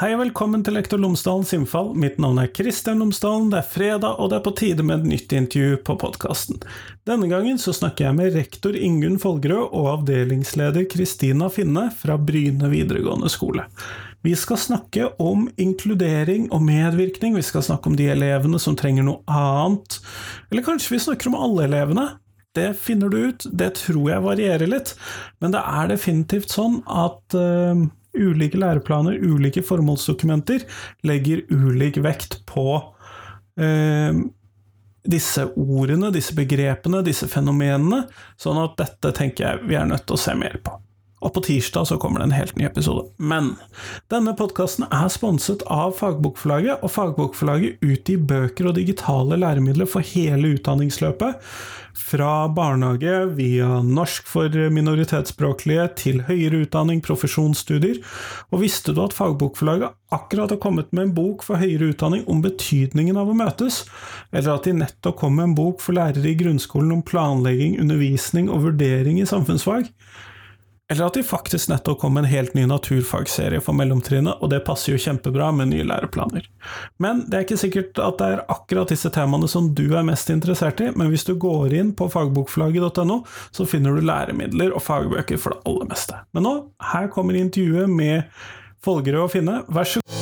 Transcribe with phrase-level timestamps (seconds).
[0.00, 1.90] Hei og velkommen til Lektor Lomsdalens innfall.
[1.92, 3.50] Mitt navn er Kristian Lomsdalen.
[3.52, 6.56] Det er fredag, og det er på tide med et nytt intervju på podkasten.
[7.04, 12.72] Denne gangen så snakker jeg med rektor Ingunn Folgerød og avdelingsleder Kristina Finne fra Bryne
[12.72, 13.66] videregående skole.
[14.24, 19.04] Vi skal snakke om inkludering og medvirkning, vi skal snakke om de elevene som trenger
[19.04, 20.00] noe annet.
[20.48, 22.08] Eller kanskje vi snakker om alle elevene?
[22.56, 24.96] Det finner du ut, det tror jeg varierer litt,
[25.44, 27.84] men det er definitivt sånn at uh,
[28.16, 30.66] ulike læreplaner, ulike formålsdokumenter,
[31.06, 32.66] legger ulik vekt på
[33.60, 34.20] eh,
[35.10, 38.04] disse ordene, disse begrepene, disse fenomenene,
[38.40, 40.76] sånn at dette tenker jeg vi er nødt til å se mer på.
[41.20, 43.10] Og på tirsdag så kommer det en helt ny episode.
[43.20, 43.52] Men
[44.12, 50.54] denne podkasten er sponset av Fagbokforlaget, og Fagbokforlaget utgir bøker og digitale læremidler for hele
[50.56, 51.36] utdanningsløpet.
[52.00, 58.00] Fra barnehage via norsk for minoritetsspråklige til høyere utdanning, profesjonsstudier.
[58.48, 62.40] Og visste du at Fagbokforlaget akkurat har kommet med en bok for høyere utdanning om
[62.42, 63.82] betydningen av å møtes?
[64.32, 68.48] Eller at de nettopp kom med en bok for lærere i grunnskolen om planlegging, undervisning
[68.48, 69.92] og vurdering i samfunnsfag?
[70.90, 74.64] Eller at de faktisk nettopp kom med en helt ny naturfagserie for mellomtrinnet, og det
[74.66, 76.48] passer jo kjempebra med nye læreplaner.
[76.98, 80.32] Men det er ikke sikkert at det er akkurat disse temaene som du er mest
[80.34, 83.20] interessert i, men hvis du går inn på fagbokflagget.no,
[83.54, 86.18] så finner du læremidler og fagbøker for det aller meste.
[86.34, 86.56] Men nå,
[86.90, 88.26] her kommer intervjuet med
[88.82, 90.19] Folgerød og Finne, vær så god.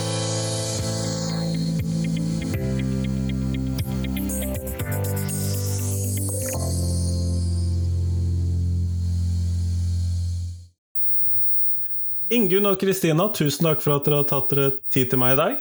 [12.35, 15.41] Ingunn og Kristina, tusen takk for at dere har tatt dere tid til meg i
[15.41, 15.61] dag.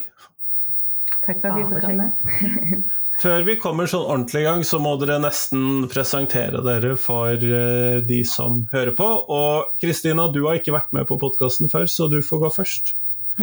[1.24, 2.08] Takk for at vi fikk komme.
[3.18, 7.98] Før vi kommer sånn ordentlig i gang, så må dere nesten presentere dere for eh,
[8.06, 9.08] de som hører på.
[9.34, 12.94] Og Kristina, du har ikke vært med på podkasten før, så du får gå først.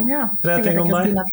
[0.07, 1.33] Ja, Tre ting om deg.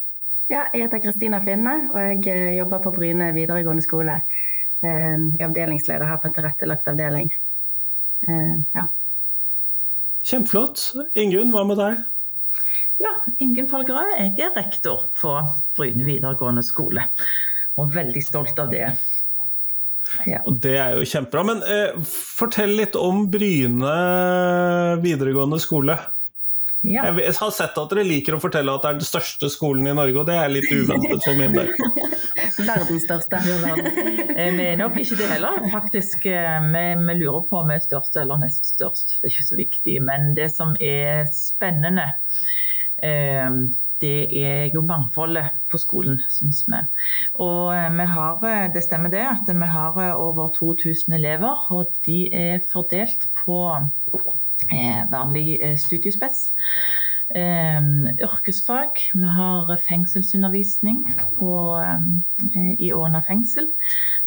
[0.51, 4.17] Ja, jeg heter Kristina Finne, og jeg eh, jobber på Bryne videregående skole.
[4.81, 7.29] Eh, jeg er avdelingsleder her på en tilrettelagt avdeling.
[8.21, 8.83] Ja.
[10.25, 10.91] Kjempeflott.
[11.17, 12.01] Ingunn, hva med deg?
[13.01, 14.13] Ja, Ingunn Falgerød.
[14.19, 15.33] Jeg er rektor på
[15.77, 17.07] Bryne videregående skole.
[17.81, 18.91] Og veldig stolt av det.
[20.27, 20.41] Ja.
[20.45, 21.43] Det er jo kjempebra.
[21.47, 23.95] Men eh, fortell litt om Bryne
[25.01, 25.97] videregående skole.
[26.81, 27.05] Ja.
[27.13, 29.97] Jeg har sett at dere liker å fortelle at det er den største skolen i
[29.97, 31.69] Norge, og det er litt uventet for min del.
[32.67, 33.39] Verdens største.
[34.31, 36.25] Eh, vi er nok ikke det heller, faktisk.
[36.29, 39.17] Eh, vi, vi, lurer på om vi er størst eller nest størst.
[39.17, 39.95] Det er ikke så viktig.
[40.07, 42.07] Men det som er spennende,
[43.03, 43.49] eh,
[44.01, 46.79] det er jo mangfoldet på skolen, syns vi.
[47.45, 47.69] Og
[47.99, 51.67] vi har, det stemmer det, at vi har over 2000 elever.
[51.69, 53.59] Og de er fordelt på
[55.11, 56.47] vanlig studiespes.
[57.35, 58.99] Yrkesfag.
[59.13, 61.03] Vi har fengselsundervisning
[61.35, 61.51] på,
[62.79, 63.69] i Åna fengsel.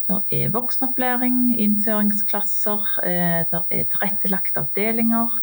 [0.07, 5.39] Det er voksenopplæring, innføringsklasser, uh, det er tilrettelagte avdelinger.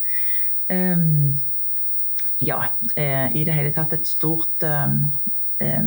[2.42, 2.58] Ja,
[2.98, 4.68] uh, i det hele tatt et stort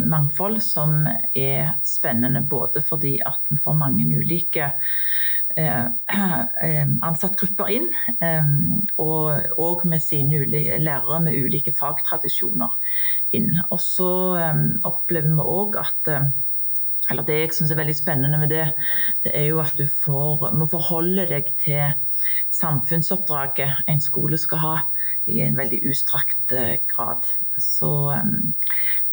[0.08, 1.02] mangfold som
[1.36, 5.35] er spennende både fordi at vi får mange ulike Eh, eh,
[7.10, 7.90] ansattgrupper inn.
[8.20, 8.50] Eh,
[9.02, 12.76] og, og med sine ulike, lærere med ulike fagtradisjoner
[13.36, 13.54] inn.
[13.70, 14.10] Og så
[14.88, 16.18] opplever vi òg at
[17.06, 18.64] eller det jeg syns er veldig spennende med det,
[19.22, 21.94] det er jo at du får, må forholde deg til
[22.58, 24.76] samfunnsoppdraget en skole skal ha,
[25.30, 26.56] i en veldig ustrakt
[26.90, 27.30] grad.
[27.62, 27.92] Så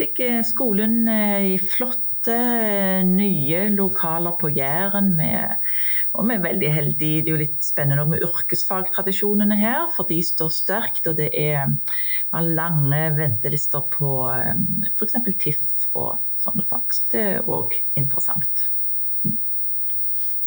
[0.01, 5.15] ligger skolen i flott nye lokaler på Jæren.
[6.13, 7.23] Og vi er veldig heldige.
[7.23, 11.09] Det er jo litt spennende med yrkesfagtradisjonene her, for de står sterkt.
[11.09, 11.73] Og det er
[12.33, 14.53] lange ventelister på eh,
[14.93, 15.19] f.eks.
[15.33, 16.87] TIFF og sånne fag.
[16.93, 18.69] Så det er òg interessant.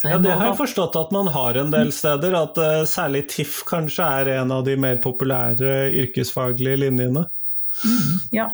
[0.06, 2.36] Ja, Det har jeg forstått at man har en del steder.
[2.38, 7.26] At uh, særlig TIFF kanskje er en av de mer populære yrkesfaglige linjene.
[8.36, 8.48] Ja,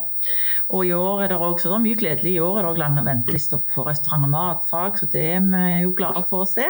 [0.71, 2.35] og i år er det er mye gledelig.
[2.35, 5.63] I år er det også lange ventelister på restaurant- og matfag, så det er vi
[5.83, 6.68] jo glade for å se.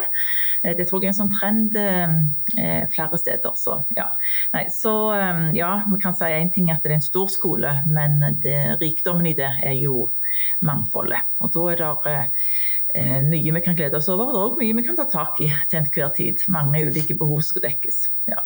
[0.64, 3.58] Eh, det tror jeg er en sånn trend eh, flere steder.
[3.60, 4.08] Så ja.
[4.56, 7.76] Nei, så eh, ja, vi kan si én ting at det er en stor skole,
[7.88, 10.08] men det, rikdommen i det er jo
[10.66, 11.28] mangfoldet.
[11.44, 12.16] Og da er det
[12.96, 15.08] eh, mye vi kan glede oss over, og det er òg mye vi kan ta
[15.12, 16.42] tak i til enhver tid.
[16.52, 18.08] Mange ulike behov skal dekkes.
[18.32, 18.46] Ja.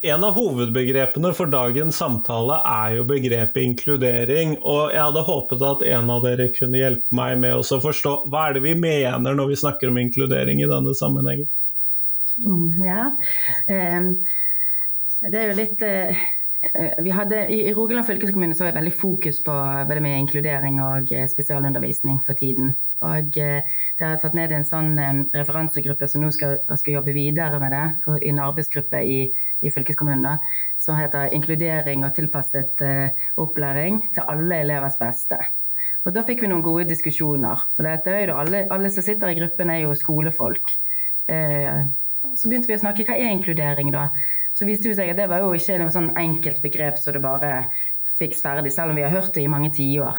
[0.00, 4.54] En av hovedbegrepene for dagens samtale er jo begrepet inkludering.
[4.62, 8.44] Og jeg hadde håpet at en av dere kunne hjelpe meg med å forstå hva
[8.46, 11.50] er det vi mener når vi snakker om inkludering i denne sammenhengen?
[12.38, 13.08] Mm, ja,
[13.98, 14.12] um,
[15.26, 16.20] det er jo litt uh,
[16.98, 19.56] vi hadde, I Rogaland fylkeskommune så var det veldig fokus på
[19.88, 22.72] både med inkludering og spesialundervisning for tiden.
[23.06, 24.96] Og det har satt ned en sånn
[25.30, 27.84] referansegruppe som nå skal, skal jobbe videre med det,
[28.26, 29.20] i en arbeidsgruppe i,
[29.62, 30.34] i fylkeskommunen da,
[30.82, 32.82] som heter 'Inkludering og tilpasset
[33.38, 35.38] opplæring til alle elevers beste'.
[36.06, 37.64] Og Da fikk vi noen gode diskusjoner.
[37.76, 40.72] For dette er jo alle, alle som sitter i gruppen, er jo skolefolk.
[41.28, 41.82] Eh,
[42.32, 44.08] så begynte vi å snakke hva er inkludering, da.
[44.58, 47.22] Så viste det seg at det var jo ikke noe sånn enkelt begrep som det
[47.22, 47.52] bare
[48.18, 50.18] fiks ferdig, selv om vi har hørt det i mange tiår.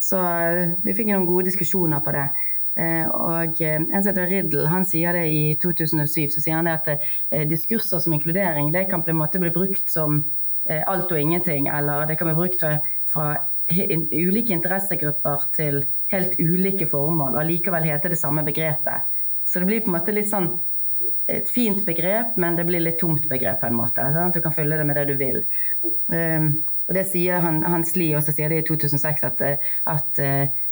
[0.00, 2.26] Så eh, vi fikk noen gode diskusjoner på det.
[2.80, 6.70] Eh, og eh, en som heter Riddle, han sier det i 2007, så sier han
[6.72, 6.88] at
[7.50, 10.24] diskurser som inkludering det kan på en måte bli brukt som
[10.66, 12.64] alt og ingenting, eller det kan bli brukt
[13.06, 13.26] fra
[13.70, 19.06] ulike interessegrupper til helt ulike formål, og likevel heter det samme begrepet.
[19.46, 20.48] Så det blir på en måte litt sånn
[21.26, 24.04] et fint begrep, men det blir litt tomt begrep på en måte.
[24.14, 24.36] Sant?
[24.36, 25.42] Du kan fylle det med det du vil.
[26.12, 26.52] Um,
[26.86, 29.42] og det sier han, Hans Lie også sier det i 2006, at,
[29.90, 30.62] at uh,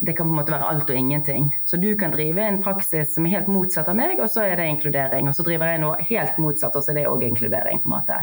[0.00, 1.50] det kan på en måte være alt og ingenting.
[1.64, 4.56] Så du kan drive en praksis som er helt motsatt av meg, og så er
[4.58, 5.28] det inkludering.
[5.28, 7.82] Og så driver jeg noe helt motsatt, og så er det òg inkludering.
[7.82, 8.20] på en måte.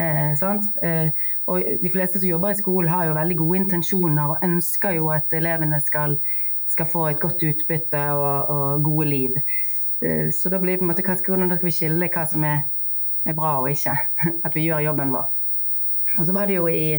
[0.00, 1.10] Eh, eh,
[1.46, 5.10] og de fleste som jobber i skolen har jo veldig gode intensjoner og ønsker jo
[5.12, 6.16] at elevene skal,
[6.66, 9.36] skal få et godt utbytte og, og gode liv.
[10.00, 12.64] Eh, så da blir det på en måte, skal vi skille hva som er,
[13.26, 13.96] er, bra og ikke?
[14.46, 15.28] At vi gjør jobben vår.
[16.18, 16.98] Og så var det jo i,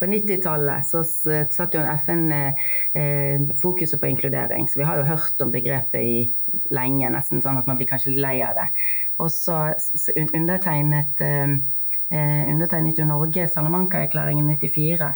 [0.00, 4.64] På 90-tallet så satt jo FN eh, fokuset på inkludering.
[4.68, 6.14] Så vi har jo hørt om begrepet i
[6.72, 8.70] lenge, nesten sånn at man blir kanskje litt lei av det.
[9.20, 9.58] Og så
[10.24, 11.52] undertegnet eh,
[12.10, 15.10] eh, undertegnet jo Norge Salamanca-erklæringen 94.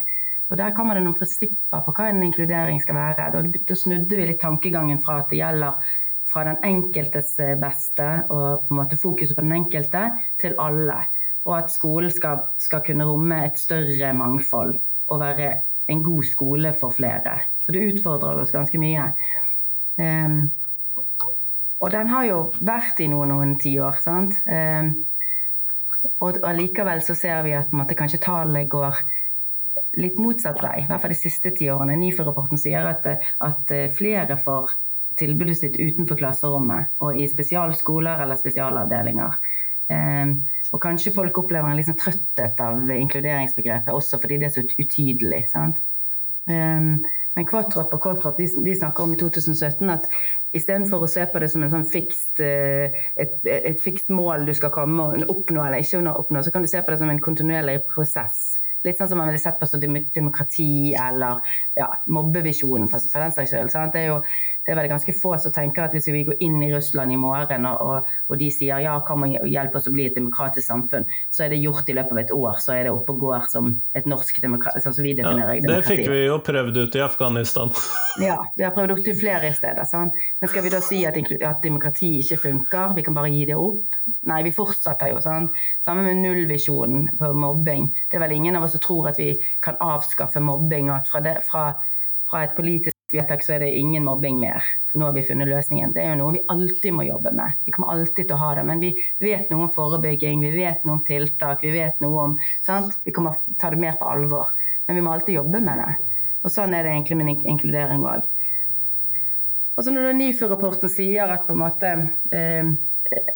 [0.51, 3.31] Og Der kommer det noen prinsipper på hva en inkludering skal være.
[3.33, 5.81] Da, da snudde vi litt tankegangen fra at det gjelder
[6.31, 10.07] fra den enkeltes eh, beste og på en måte fokuset på den enkelte,
[10.41, 11.03] til alle.
[11.45, 14.79] Og at skolen skal, skal kunne romme et større mangfold
[15.13, 15.55] og være
[15.93, 17.41] en god skole for flere.
[17.65, 19.11] Så det utfordrer oss ganske mye.
[20.01, 20.39] Um,
[21.85, 24.01] og den har jo vært i noen noen tiår.
[24.01, 24.39] sant?
[24.49, 25.05] Um,
[26.25, 29.03] og allikevel så ser vi at måte, kanskje tallet går
[30.01, 31.97] litt motsatt vei, i hvert fall de siste ti årene.
[32.01, 33.07] NIFU-rapporten sier at,
[33.45, 34.75] at, flere får
[35.21, 39.37] tilbudet sitt utenfor klasserommet og i spesialskoler eller spesialavdelinger.
[39.91, 40.39] Um,
[40.73, 45.43] og kanskje folk opplever en liksom trøtthet av inkluderingsbegrepet også fordi det er så utydelig.
[45.53, 45.83] Sant?
[46.49, 50.07] Um, men Kvartrop og Kvartrop de, de, snakker om i 2017 at
[50.55, 54.71] istedenfor å se på det som sånn fikst, eh, et, et fikst mål du skal
[54.75, 57.81] komme og oppnå eller ikke oppnå, så kan du se på det som en kontinuerlig
[57.89, 58.61] prosess.
[58.87, 59.67] Litt sånn som man ville sett på
[60.15, 61.41] demokrati eller
[61.75, 63.75] ja, mobbevisjonen for, for den saks skyld.
[63.95, 64.19] Det er jo
[64.65, 67.19] det er vel ganske få som tenker at hvis vi går inn i Russland i
[67.21, 71.05] morgen og, og, de sier ja, kan man hjelpe oss å bli et demokratisk samfunn,
[71.29, 72.61] så er det gjort i løpet av et år.
[72.65, 75.67] Så er det oppe og går som et norsk demokrati, sånn som vi definerer ja,
[75.69, 77.75] Det fikk vi jo prøvd ut i Afghanistan.
[78.25, 79.85] ja, vi har prøvd ut i flere steder.
[79.89, 80.17] Sant?
[80.41, 83.61] Men skal vi da si at, at, demokrati ikke funker, vi kan bare gi det
[83.61, 84.01] opp?
[84.31, 85.21] Nei, vi fortsetter jo.
[85.25, 85.61] Sant?
[85.85, 87.91] Samme med nullvisjonen på mobbing.
[88.09, 91.13] Det er vel ingen av oss som tror at vi kan avskaffe mobbing, og at
[91.13, 91.69] fra, det, fra,
[92.25, 94.65] fra et politisk vedtak så er det ingen mobbing mer.
[94.91, 95.93] For nå har vi funnet løsningen.
[95.95, 97.57] Det er jo noe vi alltid må jobbe med.
[97.67, 98.65] Vi kommer alltid til å ha det.
[98.69, 98.93] Men vi
[99.23, 102.97] vet noe om forebygging, vi vet noe om tiltak, vi vet noe om sant?
[103.07, 104.55] Vi kommer til å ta det mer på alvor.
[104.87, 105.91] Men vi må alltid jobbe med det.
[106.45, 108.27] Og sånn er det egentlig med inkludering òg.
[109.75, 111.95] Og så når NIFU-rapporten sier at på en måte
[112.31, 112.75] eh,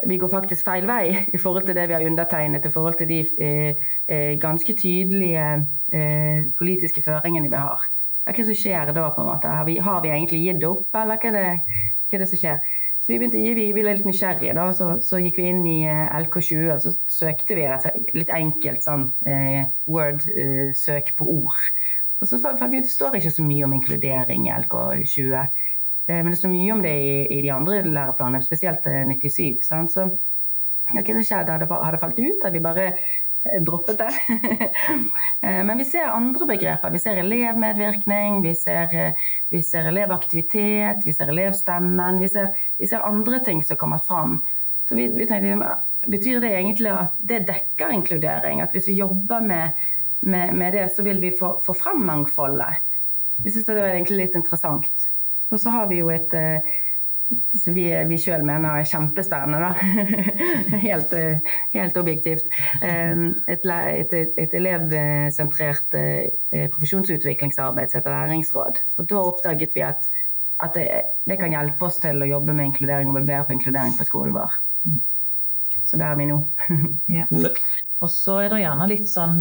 [0.06, 1.02] vi går faktisk feil vei
[1.34, 5.46] i forhold til det vi har undertegnet, i forhold til de eh, eh ganske tydelige
[5.90, 7.88] eh, politiske føringene vi har
[8.28, 9.06] hva er det som skjer da?
[9.14, 9.54] på en måte?
[9.60, 12.42] Har vi, har vi egentlig gitt opp, eller hva er det, hva er det som
[12.42, 12.74] skjer?
[12.98, 16.08] Så vi begynte, vi ble litt nysgjerrige, da, så, så, gikk vi inn i eh,
[16.18, 17.68] LK20 og så søkte vi
[18.18, 21.60] litt enkelt sånn eh, Word-søk eh, på ord.
[22.18, 25.36] Og så fant vi ut det står ikke så mye om inkludering i LK20.
[25.38, 29.38] Eh, men det står mye om det i, i de andre læreplanene, spesielt 97.
[29.46, 29.94] Eh, sant?
[29.94, 30.08] Så
[30.88, 31.54] ja, hva som skjedde?
[31.70, 32.42] Har det, falt ut?
[32.42, 32.90] Har vi bare
[33.60, 34.12] droppet det.
[35.40, 36.90] Eh, men vi ser andre begreper.
[36.90, 42.18] Vi ser elevmedvirkning, vi ser, eh, vi ser elevaktivitet, vi ser elevstemmen.
[42.18, 44.40] Vi ser, vi ser, andre ting som kommer fram.
[44.88, 45.76] Så vi, vi tenkte,
[46.08, 48.62] Betyr det egentlig at det dekker inkludering?
[48.62, 49.78] At hvis vi jobber med,
[50.20, 52.82] med, med det, så vil vi få, få frem mangfoldet?
[53.44, 55.08] Vi syns det var egentlig litt interessant.
[55.50, 56.78] Og så har vi jo et eh,
[57.54, 59.72] som vi, vi sjøl mener er kjempespennende, da.
[60.86, 61.12] helt,
[61.74, 62.48] helt, objektivt.
[62.82, 68.80] Et, et, et elevsentrert eh, profesjonsutviklingsarbeid som heter Læringsråd.
[68.96, 70.08] Og da oppdaget vi at,
[70.64, 70.86] at det,
[71.28, 74.08] det, kan hjelpe oss til å jobbe med inkludering og bli bedre på inkludering på
[74.08, 74.56] skolen vår.
[75.84, 76.40] Så der er vi nå.
[77.18, 77.28] ja.
[77.98, 79.40] Og så er det gjerne litt sånn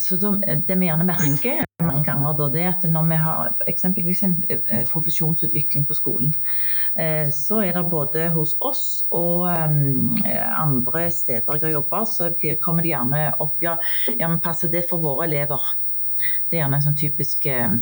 [0.00, 4.22] så Det vi gjerne merker mange ganger, da, det er at når vi har eksempelvis
[4.26, 4.36] en
[4.88, 6.32] profesjonsutvikling på skolen,
[7.30, 12.32] så er det både hos oss og andre steder jeg jobba, så
[12.64, 13.76] kommer det gjerne opp ja,
[14.16, 15.76] ja, men passer det for våre elever?
[16.48, 17.76] Det er gjerne en sånn typisk eh,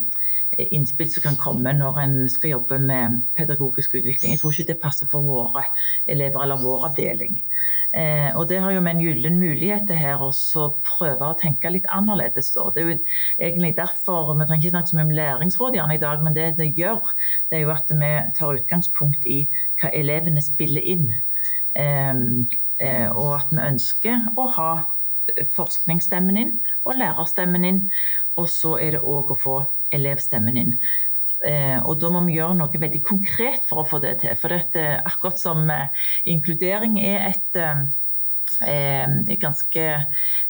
[0.58, 4.34] innspill som kan komme når en skal jobbe med pedagogisk utvikling.
[4.34, 5.64] Jeg tror ikke det passer for våre
[6.10, 7.40] elever eller vår avdeling.
[7.94, 10.30] Eh, og det har jo med en gyllen mulighet til her å
[10.86, 12.52] prøve å tenke litt annerledes.
[12.56, 12.66] Da.
[12.74, 12.98] Det er jo
[13.38, 16.72] egentlig derfor, Vi trenger ikke snakke så mye om læringsrådgjerne i dag, men det det
[16.78, 17.14] gjør,
[17.50, 19.44] det er jo at vi tar utgangspunkt i
[19.80, 21.12] hva elevene spiller inn.
[21.76, 22.14] Eh,
[22.80, 24.72] eh og at vi ønsker å ha
[25.54, 26.52] forskningsstemmen inn
[26.84, 27.80] og lærerstemmen inn.
[28.40, 29.58] Og så er det òg å få
[29.94, 30.78] elevstemmen inn.
[31.44, 34.32] Eh, og da må vi gjøre noe veldig konkret for å få det til.
[34.40, 37.84] For dette, akkurat som eh, inkludering er et eh,
[38.64, 39.84] eh ganske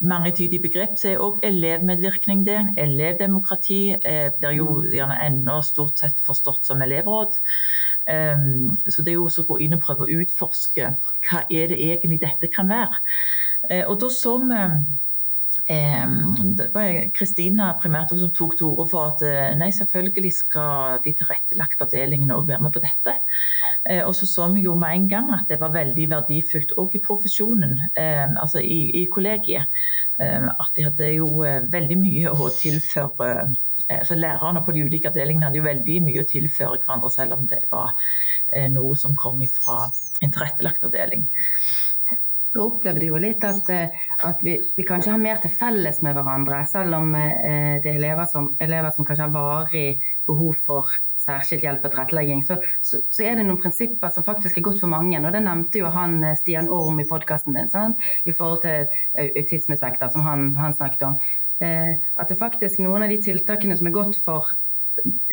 [0.06, 2.60] mangetydig begrep, så er òg elevmedvirkning det.
[2.78, 3.80] Elevdemokrati
[4.38, 4.90] blir jo mm.
[4.94, 7.38] gjerne ennå stort sett forstått som elevråd.
[8.04, 10.90] Så det er jo å gå inn og prøve å utforske
[11.24, 12.98] hva er det egentlig dette kan være.
[13.88, 14.60] Og da så vi
[15.66, 21.14] det var Kristina primært som tok til orde for at eh, nei, selvfølgelig skal de
[21.16, 23.14] tilrettelagte avdelingene òg være med på dette.
[23.88, 26.98] Eh, og så så vi jo med en gang at det var veldig verdifullt òg
[26.98, 29.70] i profesjonen, altså i, i kollegiet.
[30.18, 33.54] At de hadde jo eh, veldig mye å tilføre
[33.84, 37.42] så Lærerne på de ulike avdelingene hadde jo veldig mye å tilføre hverandre, selv om
[37.50, 37.92] det var
[38.72, 39.90] noe som kom fra
[40.24, 41.26] en tilrettelagt avdeling
[42.62, 46.60] opplevde jo litt at, eh, at vi, vi, kanskje har mer til felles med hverandre,
[46.70, 49.88] selv om eh, det er elever som, elever som kanskje har varig
[50.28, 50.94] behov for
[51.24, 54.82] særskilt hjelp og tilrettelegging, så, så, så, er det noen prinsipper som faktisk er godt
[54.82, 55.18] for mange.
[55.20, 58.02] og Det nevnte jo han eh, Stian Orm i podkasten din, sant?
[58.24, 61.16] i forhold til autismespekter, som han, han snakket om.
[61.64, 64.50] At det faktisk noen av de tiltakene som er godt for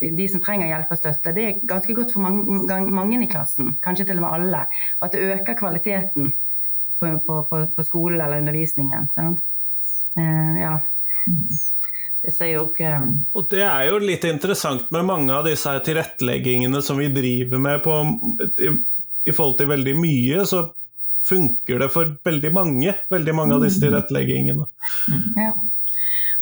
[0.02, 3.76] de som trenger hjelp og støtte, det er ganske godt for mange, mange i klassen,
[3.84, 4.62] kanskje til og med alle.
[5.00, 6.32] Og at det øker kvaliteten
[7.02, 9.08] på, på, på, skolen eller undervisningen.
[10.18, 10.76] Uh, ja.
[12.22, 12.90] Det sier jo ikke
[13.38, 17.82] Og det er jo litt interessant med mange av disse tilretteleggingene som vi driver med
[17.86, 17.96] på,
[18.62, 18.70] i,
[19.26, 20.68] i, forhold til veldig mye, så
[21.22, 23.86] funker det for veldig mange, veldig mange av disse mm.
[23.88, 24.70] tilretteleggingene.
[25.38, 25.52] Ja.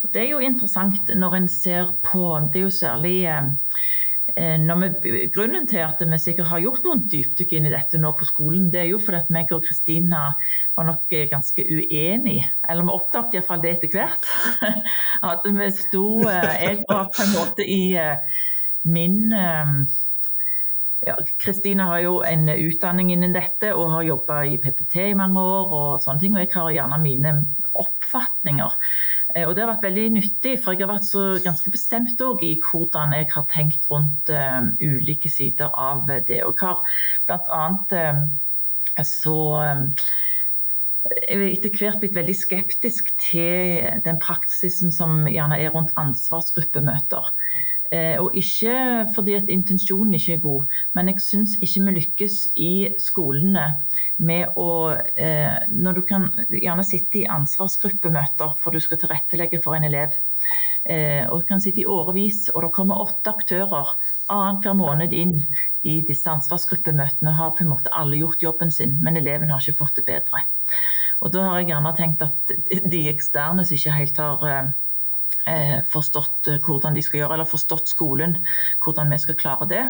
[0.10, 5.12] Det er jo interessant når en ser på Det er jo særlig eh, Eh, vi,
[5.34, 8.68] grunnen til at vi sikkert har gjort noen dypdykk inn i dette nå på skolen,
[8.72, 10.28] det er jo fordi at meg og Kristina
[10.78, 12.52] var nok eh, ganske uenige.
[12.68, 14.30] Eller vi oppdaget iallfall det etter hvert.
[15.32, 17.82] At vi sto eh, Jeg var på en måte i
[18.90, 19.34] min
[21.40, 25.40] Kristina ja, har jo en utdanning innen dette og har jobba i PPT i mange
[25.40, 25.72] år.
[25.72, 27.34] Og sånne ting, og jeg har gjerne mine
[27.80, 28.76] oppfatninger.
[29.36, 32.56] Eh, og Det har vært veldig nyttig, for jeg har vært så ganske bestemt i
[32.60, 36.42] hvordan jeg har tenkt rundt uh, ulike sider av det.
[36.46, 36.84] Og har
[37.54, 39.86] annet Uh, så um,
[41.30, 47.32] etter hvert blitt veldig skeptisk til den praksisen som gjerne er rundt ansvarsgruppemøter.
[47.90, 48.74] Eh, og ikke
[49.16, 53.64] fordi at intensjonen ikke er god, men jeg syns ikke vi lykkes i skolene
[54.22, 59.74] med å eh, Når du kan gjerne sitte i ansvarsgruppemøter for du skal tilrettelegge for
[59.74, 60.14] en elev,
[60.86, 63.96] eh, og du kan sitte i årevis, og det kommer åtte aktører
[64.30, 65.40] annenhver måned inn
[65.82, 69.82] i disse ansvarsgruppemøtene, har på en måte alle gjort jobben sin, men eleven har ikke
[69.82, 70.44] fått det bedre.
[71.26, 72.54] Og da har jeg gjerne tenkt at
[72.94, 74.46] de eksterne som ikke helt har
[75.92, 78.38] forstått eh, hvordan de skal gjøre, eller forstått skolen,
[78.84, 79.86] hvordan vi skal klare det.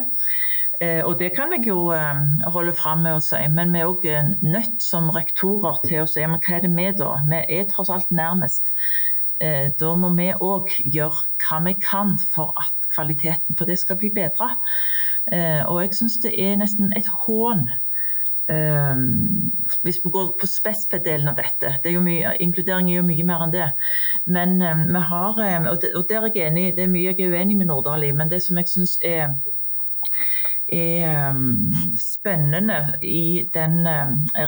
[0.81, 2.21] Eh, og det kan jeg jo eh,
[2.53, 6.09] holde fram med å si, men vi er òg eh, nødt som rektorer til å
[6.09, 7.13] si men hva er det vi da?
[7.27, 8.71] Vi er tross alt nærmest.
[9.39, 13.99] Eh, da må vi òg gjøre hva vi kan for at kvaliteten på det skal
[13.99, 14.55] bli bedre.
[15.69, 17.67] og jeg syns det er nesten et hån
[18.49, 19.51] Um,
[19.85, 23.25] hvis vi går på spesped-delen av dette, det er jo mye, inkludering er jo mye
[23.29, 23.67] mer enn det.
[24.25, 27.11] Men um, vi har, um, og, det, og der er jeg enig, det er mye
[27.11, 29.35] jeg er uenig med Nordahl i, men det som jeg syns er,
[30.73, 31.37] er
[32.01, 33.85] spennende i den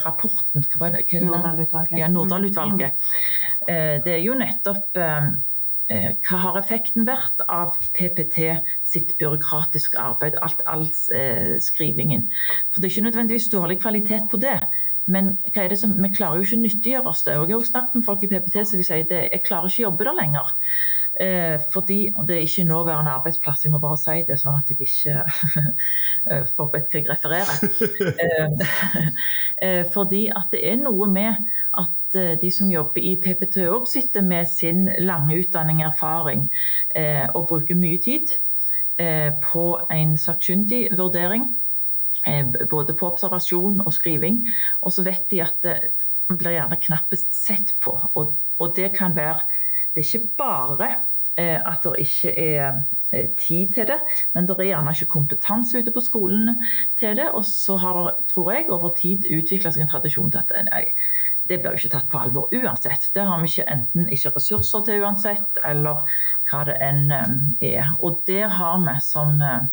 [0.08, 1.98] rapporten Nordahl-utvalget.
[2.02, 2.98] Ja, Nordahl-utvalget.
[2.98, 3.70] Mm.
[3.70, 4.98] Uh, det er jo nettopp
[5.90, 8.46] hva har effekten vært av PPT
[8.88, 10.86] sitt byråkratiske arbeid, alt, all
[11.16, 12.30] eh, skrivingen.
[12.72, 14.60] For det er ikke nødvendigvis dårlig kvalitet på det,
[15.06, 17.38] Men hva er det som, vi klarer jo ikke å nyttiggjøre oss det.
[17.40, 19.72] Og jeg har også snakket med folk i PPT som de sier at jeg klarer
[19.72, 20.52] ikke å jobbe der lenger.
[21.20, 24.78] Eh, fordi det er ikke nåværende arbeidsplass, jeg må bare si det sånn at jeg
[24.86, 25.16] ikke
[26.32, 27.58] eh, får vet hva jeg refererer.
[28.22, 29.08] Eh,
[29.66, 31.36] eh, fordi at det er noe med
[31.80, 36.46] at eh, de som jobber i PPT òg sitter med sin lange utdanning og erfaring
[36.96, 38.38] eh, og bruker mye tid
[39.42, 41.48] på en sakkyndig vurdering
[42.70, 44.44] både på observasjon og skriving.
[44.82, 45.78] Og så vet de at det
[46.38, 47.96] blir gjerne knappest sett på.
[48.16, 49.42] Og, og det kan være
[49.92, 50.88] Det er ikke bare
[51.36, 52.78] eh, at det ikke er
[53.12, 53.98] eh, tid til det,
[54.34, 56.54] men det er gjerne ikke kompetanse ute på skolen
[56.96, 57.28] til det.
[57.36, 60.86] Og så har det, tror jeg, over tid utvikla seg en tradisjon til at nei,
[61.44, 63.10] det blir jo ikke tatt på alvor uansett.
[63.12, 66.06] Det har vi ikke enten ikke ressurser til uansett, eller
[66.48, 67.92] hva det enn er.
[68.00, 69.66] Og der har vi som Eh,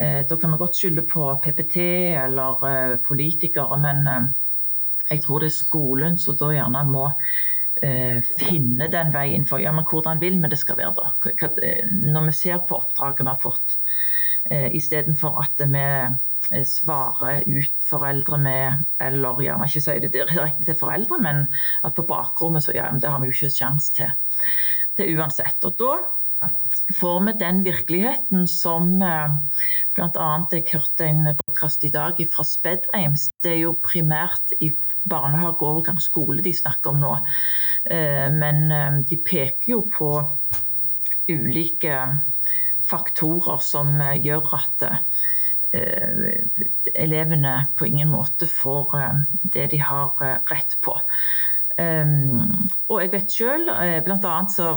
[0.00, 1.76] da kan vi godt skylde på PPT
[2.18, 4.28] eller eh, politikere, men eh,
[5.12, 7.08] jeg tror det er skolen som da gjerne må
[8.38, 11.08] finne den veien for ja, men hvordan vil vi det skal være da?
[12.06, 13.74] Når vi ser på oppdraget vi har fått,
[14.78, 21.18] istedenfor at vi svarer ut foreldre med, eller gjerne ikke sier det direkte til foreldre,
[21.26, 21.42] men
[21.82, 24.14] at på bakrommet så ja, det har vi jo ikke sjanse til,
[24.94, 25.58] til uansett.
[25.66, 25.92] Og da
[27.00, 29.36] får vi den virkeligheten som eh,
[29.96, 30.28] bl.a.
[30.52, 33.28] jeg hørte en podkast i dag fra Spedheims.
[33.42, 34.72] Det er jo primært i
[35.08, 37.14] barnehage overgang skole de snakker om nå.
[37.84, 40.10] Eh, men eh, de peker jo på
[41.30, 42.00] ulike
[42.84, 44.84] faktorer som gjør at
[46.94, 48.92] elevene på ingen måte får
[49.56, 50.12] det de har
[50.52, 50.92] rett på.
[51.74, 53.70] Um, og jeg vet selv,
[54.06, 54.34] blant bl.a.
[54.52, 54.68] så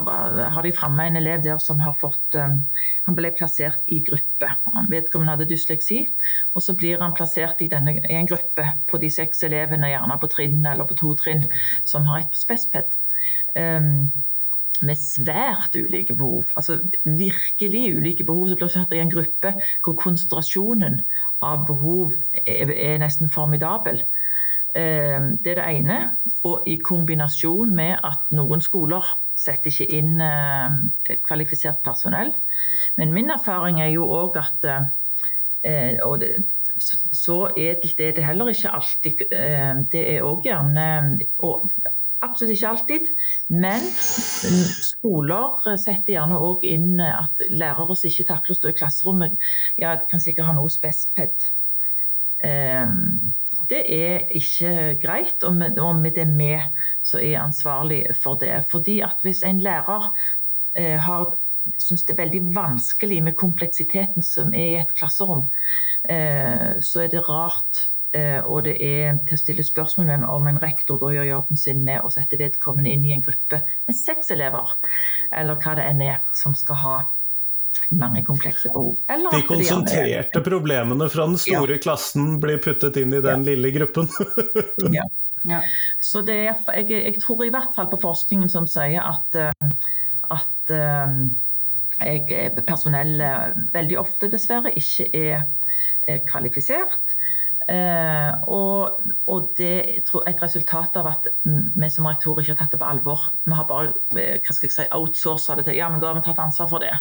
[0.56, 2.56] har de framme en elev der som har fått um,
[3.06, 4.50] Han ble plassert i gruppe.
[4.90, 6.02] Vedkommende hadde dysleksi.
[6.58, 10.18] Og så blir han plassert i, denne, i en gruppe på de seks elevene, gjerne
[10.22, 11.46] på trinn eller på to trinn,
[11.86, 12.98] som har et på Spesped.
[13.54, 14.08] Um,
[14.86, 19.54] med svært ulike behov, altså virkelig ulike behov, som blir satt i en gruppe
[19.86, 21.00] hvor konsentrasjonen
[21.46, 24.04] av behov er, er nesten formidabel.
[24.76, 26.00] Eh, det er det ene.
[26.48, 29.06] Og i kombinasjon med at noen skoler
[29.38, 32.34] setter ikke inn eh, kvalifisert personell.
[32.98, 36.34] Men min erfaring er jo òg at eh, og det,
[36.78, 39.24] så edelt er det heller ikke alltid.
[39.92, 40.90] Det er òg gjerne
[41.44, 41.72] og
[42.26, 43.10] Absolutt ikke alltid,
[43.54, 43.84] men
[44.82, 49.36] skoler setter gjerne òg inn at lærere som ikke takler å stå i klasserommet,
[49.78, 51.46] ja, det kan sikkert ha noe spesped.
[52.42, 54.72] Det er ikke
[55.02, 56.52] greit, og det er vi
[57.04, 58.54] som er ansvarlig for det.
[58.70, 60.12] Fordi at hvis en lærer
[60.76, 61.36] eh, har
[61.82, 65.48] syns det er veldig vanskelig med kompleksiteten som er i et klasserom,
[66.10, 70.48] eh, så er det rart eh, og det er til å stille spørsmål med om
[70.48, 73.98] en rektor da gjør jobben sin med å sette vedkommende inn i en gruppe med
[73.98, 74.78] seks elever,
[75.32, 76.98] eller hva det enn er som skal ha
[77.90, 78.98] mange komplekse behov.
[79.08, 81.84] Eller de konsentrerte problemene fra den store ja.
[81.84, 83.50] klassen blir puttet inn i den ja.
[83.52, 84.10] lille gruppen.
[84.98, 85.06] ja.
[85.48, 85.62] ja.
[86.04, 89.90] Så det er, jeg, jeg, tror i hvert fall på forskningen som sier at, eh,
[90.36, 91.18] at eh,
[92.02, 93.18] jeg, personell
[93.74, 97.18] veldig ofte dessverre ikke er kvalifisert.
[97.68, 102.76] Eh, og, og, det er et resultat av at vi som rektorer ikke har tatt
[102.78, 103.26] det på alvor.
[103.44, 106.20] Vi har bare eh, hva skal jeg si, outsourca det til ja, men da har
[106.20, 106.94] vi tatt ansvar for det.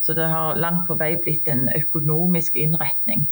[0.00, 3.26] Så det har langt på vei blitt en økonomisk innretning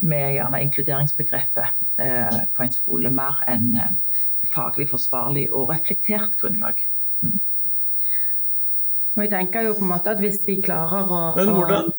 [0.00, 4.22] med gjerne inkluderingsbegrepet eh, på en skole, mer enn eh,
[4.54, 6.80] faglig forsvarlig og reflektert grunnlag.
[7.20, 7.36] Mm.
[9.18, 11.92] Og jeg tenker jo på en måte at hvis vi klarer å Men hvordan?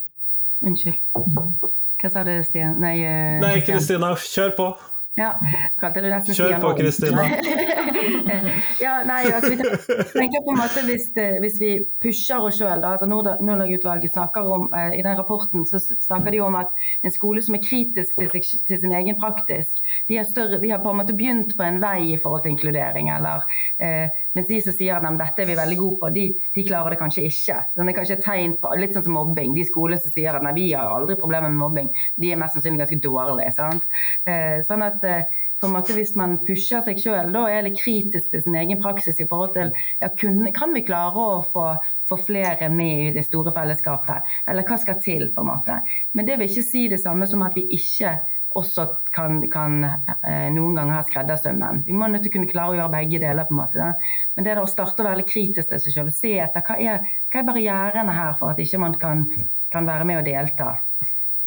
[0.63, 1.69] Unnskyld.
[2.03, 2.73] Hva sa du, Stian?
[2.83, 4.65] Nei, uh, Nei Kristina, kjør på.
[5.13, 5.35] Ja,
[5.77, 7.23] Kjør på, Kristina.
[8.81, 11.69] ja, nei, altså, vi tenker på en måte hvis, hvis vi
[12.01, 16.57] pusher oss sjøl altså Nordlag-utvalget snakker om eh, I den rapporten så snakker de om
[16.57, 16.73] at
[17.05, 20.71] en skole som er kritisk til, seg, til sin egen praktisk, de har, større, de
[20.73, 23.11] har, på en måte begynt på en vei i forhold til inkludering.
[23.13, 23.45] Eller,
[23.77, 26.25] eh, mens de som sier at dette er vi veldig gode på, de,
[26.57, 27.59] de, klarer det kanskje ikke.
[27.77, 29.53] Den er kanskje et tegn på, Litt sånn som mobbing.
[29.53, 32.57] De skoler som sier at nei, vi har aldri problemer med mobbing, de er mest
[32.57, 33.53] sannsynlig ganske dårlige.
[33.53, 33.85] Sant?
[34.25, 37.77] Eh, sånn at Eh, på en måte hvis man pusher seg sjøl, da er litt
[37.79, 39.69] kritisk til sin egen praksis i forhold til
[40.01, 41.69] ja, kun, kan vi klare å få,
[42.09, 45.29] få, flere med i det store fellesskapet, eller hva skal til?
[45.31, 45.79] på en måte.
[46.11, 48.11] Men det vil ikke si det samme som at vi ikke
[48.59, 48.85] også
[49.15, 51.83] kan, kan eh, noen ganger ha skreddersømmen.
[51.87, 53.47] Vi må nødt til å kunne klare å gjøre begge deler.
[53.47, 53.89] på en måte.
[54.35, 56.65] Men det er å starte å være litt kritisk til seg selv og se etter
[56.67, 59.25] hva er, hva er barrierene her for at ikke man kan,
[59.73, 60.73] kan være med og delta.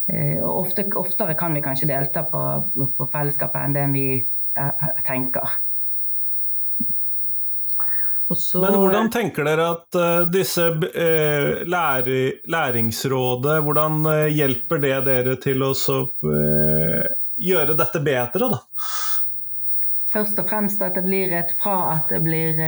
[0.07, 2.43] Eh, og ofte, oftere kan vi kanskje delta på,
[2.97, 4.09] på fellesskapet enn det vi
[5.05, 5.59] tenker.
[8.35, 12.17] Så, Men hvordan tenker dere at uh, disse uh, lære,
[12.51, 15.71] læringsrådet, hvordan uh, hjelper det dere til å
[17.37, 18.59] gjøre dette bedre, da?
[20.17, 22.61] Først og fremst at det blir et fra at det blir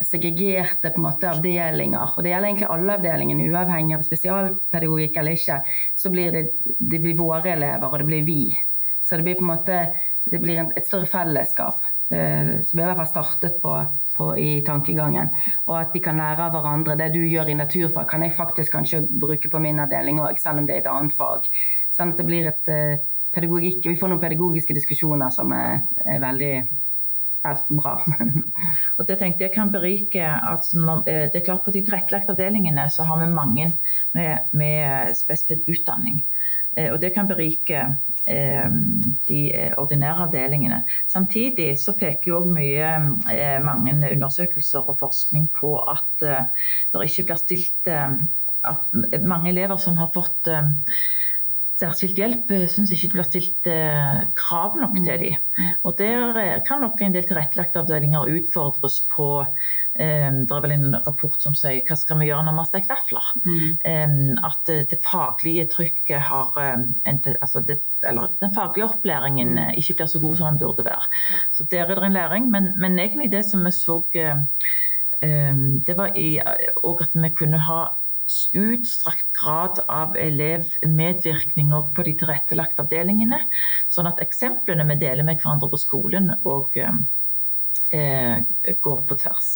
[0.00, 2.14] segregerte på en måte, avdelinger.
[2.16, 5.58] Og det gjelder egentlig alle avdelingene, uavhengig av spesialpedagogikk eller ikke.
[5.98, 6.44] Så blir det,
[6.78, 8.40] det blir våre elever, og det blir vi.
[9.02, 9.80] Så det blir på en måte
[10.28, 11.84] det blir et større fellesskap.
[12.10, 13.72] Eh, som vi i hvert fall startet på,
[14.16, 15.32] på, i tankegangen.
[15.66, 16.96] Og at vi kan lære av hverandre.
[17.00, 20.62] Det du gjør i naturfag, kan jeg faktisk kanskje bruke på min avdeling òg, selv
[20.62, 21.48] om det er et annet fag.
[21.94, 23.00] Sånn at det blir et eh,
[23.34, 26.52] pedagogikk, Vi får noen pedagogiske diskusjoner som er, er veldig
[27.48, 27.94] er bra.
[28.98, 30.66] og det tenkte jeg kan berike at
[31.06, 33.70] Det er klart På de tilrettelagte avdelingene så har vi mange
[34.16, 36.24] med, med spesifikk utdanning.
[36.78, 37.80] Eh, og det kan berike
[38.28, 38.70] eh,
[39.28, 39.40] de
[39.80, 40.82] ordinære avdelingene.
[41.10, 42.90] Samtidig så peker jo mye
[43.32, 48.90] eh, mange undersøkelser og forskning på at det ikke blir stilt at
[49.22, 50.50] mange elever som har fått
[51.78, 55.18] særskilt hjelp, eh, syns ikke det blir stilt eh, krav nok til de.
[55.28, 55.44] dem.
[55.58, 55.68] Mm.
[55.86, 60.74] Og der eh, kan nok en del tilrettelagte avdelinger utfordres på eh, Det er vel
[60.74, 63.30] en rapport som sier 'hva skal vi gjøre når vi har stekt vafler'?
[63.44, 63.78] Mm.
[63.90, 69.78] Eh, at det faglige trykket har en, altså det, Eller den faglige opplæringen mm.
[69.78, 71.06] ikke blir så god som den burde være.
[71.52, 72.50] Så der er det en læring.
[72.50, 74.02] Men, men egentlig det som vi så
[75.20, 77.98] det var i, at vi kunne ha
[78.54, 83.40] utstrakt grad av elevmedvirkning på de tilrettelagte avdelingene.
[83.88, 88.36] Sånn at eksemplene vi deler med hverandre på skolen òg eh,
[88.84, 89.52] går på tvers.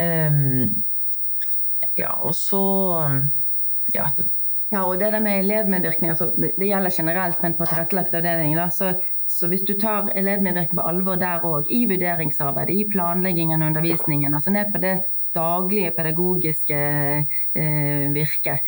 [0.00, 0.84] Um,
[1.94, 2.64] ja, og så
[3.94, 4.08] ja,
[4.74, 8.94] ja, og det der med elevmedvirkning, altså, det, gjelder generelt, men på tilrettelagte Da, Så,
[9.26, 14.34] så, hvis du tar elevmedvirkning på alvor der òg, i vurderingsarbeidet, i planleggingen og undervisningen,
[14.34, 14.96] altså ned på det
[15.34, 16.80] daglige pedagogiske
[17.54, 18.58] eh, virke,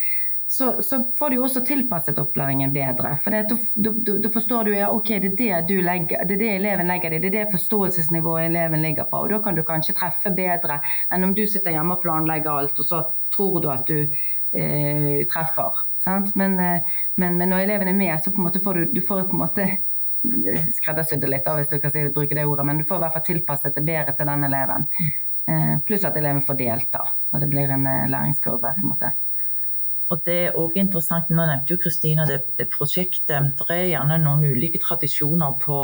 [0.48, 3.16] så, så, får du også tilpasset opplæringen bedre.
[3.22, 7.16] For da forstår du ja, ok, det er det, legger, det er det eleven legger
[7.16, 9.24] i, det er det forståelsesnivået eleven ligger på.
[9.24, 10.78] og Da kan du kanskje treffe bedre
[11.10, 13.02] enn om du sitter hjemme og planlegger alt, og så
[13.34, 15.82] tror du at du eh, treffer.
[16.38, 18.30] Men, eh, men, men, når eleven er med, så
[18.62, 19.68] får du, du får på en måte
[20.78, 23.18] skreddersydd det litt, hvis du kan si, bruke det ordet, men du får i hvert
[23.18, 24.86] fall tilpasset det bedre til den eleven.
[25.46, 28.72] Eh, pluss at eleven får delta, og det blir en eh, læringskurve.
[28.74, 29.12] på en måte.
[30.10, 33.52] Og det er også interessant, Nå nevnte jo Kristina det, det, prosjektet.
[33.58, 35.80] Det er gjerne noen ulike tradisjoner på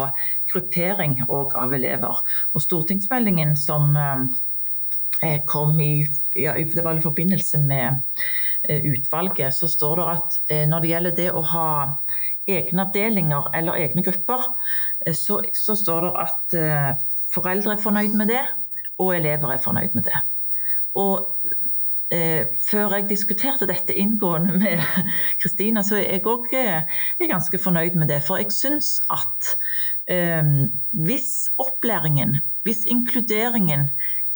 [0.51, 2.21] gruppering av elever.
[2.53, 8.03] Og Stortingsmeldingen som eh, kom i, ja, i forbindelse med
[8.63, 10.35] utvalget, så står det at
[10.71, 11.69] når det gjelder det å ha
[12.47, 14.45] egne avdelinger eller egne grupper,
[15.11, 16.55] så, så, står det at
[17.33, 18.45] foreldre er fornøyd med det,
[19.01, 20.19] og elever er fornøyd med det.
[20.99, 21.39] Og
[22.13, 24.83] eh, før jeg diskuterte dette inngående med
[25.41, 28.21] Kristina, så er jeg òg eh, ganske fornøyd med det.
[28.25, 29.55] For jeg syns at
[30.11, 30.43] eh,
[30.91, 33.89] hvis opplæringen, hvis inkluderingen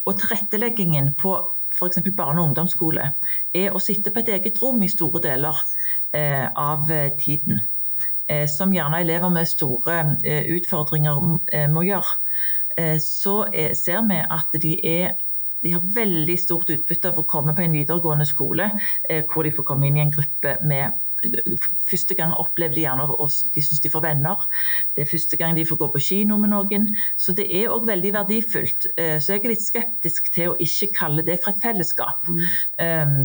[0.08, 1.36] og tilretteleggingen på
[1.78, 2.00] f.eks.
[2.16, 3.12] barne- og ungdomsskole
[3.54, 5.58] er å sitte på et eget rom i store deler
[6.16, 6.90] eh, av
[7.20, 7.62] tiden,
[8.28, 11.22] eh, som gjerne elever med store eh, utfordringer
[11.74, 12.18] må gjøre,
[12.78, 13.40] Eh, så
[13.78, 15.18] ser vi at de, er,
[15.66, 18.72] de har veldig stort utbytte av å komme på en videregående skole
[19.10, 21.04] eh, hvor de får komme inn i en gruppe med
[21.90, 24.44] Første gang opplever de gjerne og de syns de får venner.
[24.94, 26.86] Det er første gang de får gå på kino med noen.
[27.18, 28.86] Så det er òg veldig verdifullt.
[28.94, 32.30] Eh, så jeg er litt skeptisk til å ikke kalle det for et fellesskap.
[32.30, 32.46] Mm.
[32.86, 33.18] Eh,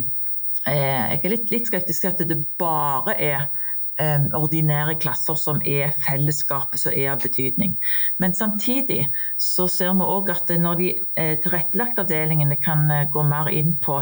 [0.73, 5.93] jeg er litt, litt skeptisk til at det bare er eh, ordinære klasser som er
[6.07, 7.75] fellesskapet som er av betydning.
[8.19, 13.25] Men samtidig så ser vi òg at når de eh, tilrettelagte avdelingene kan eh, gå
[13.29, 13.99] mer inn på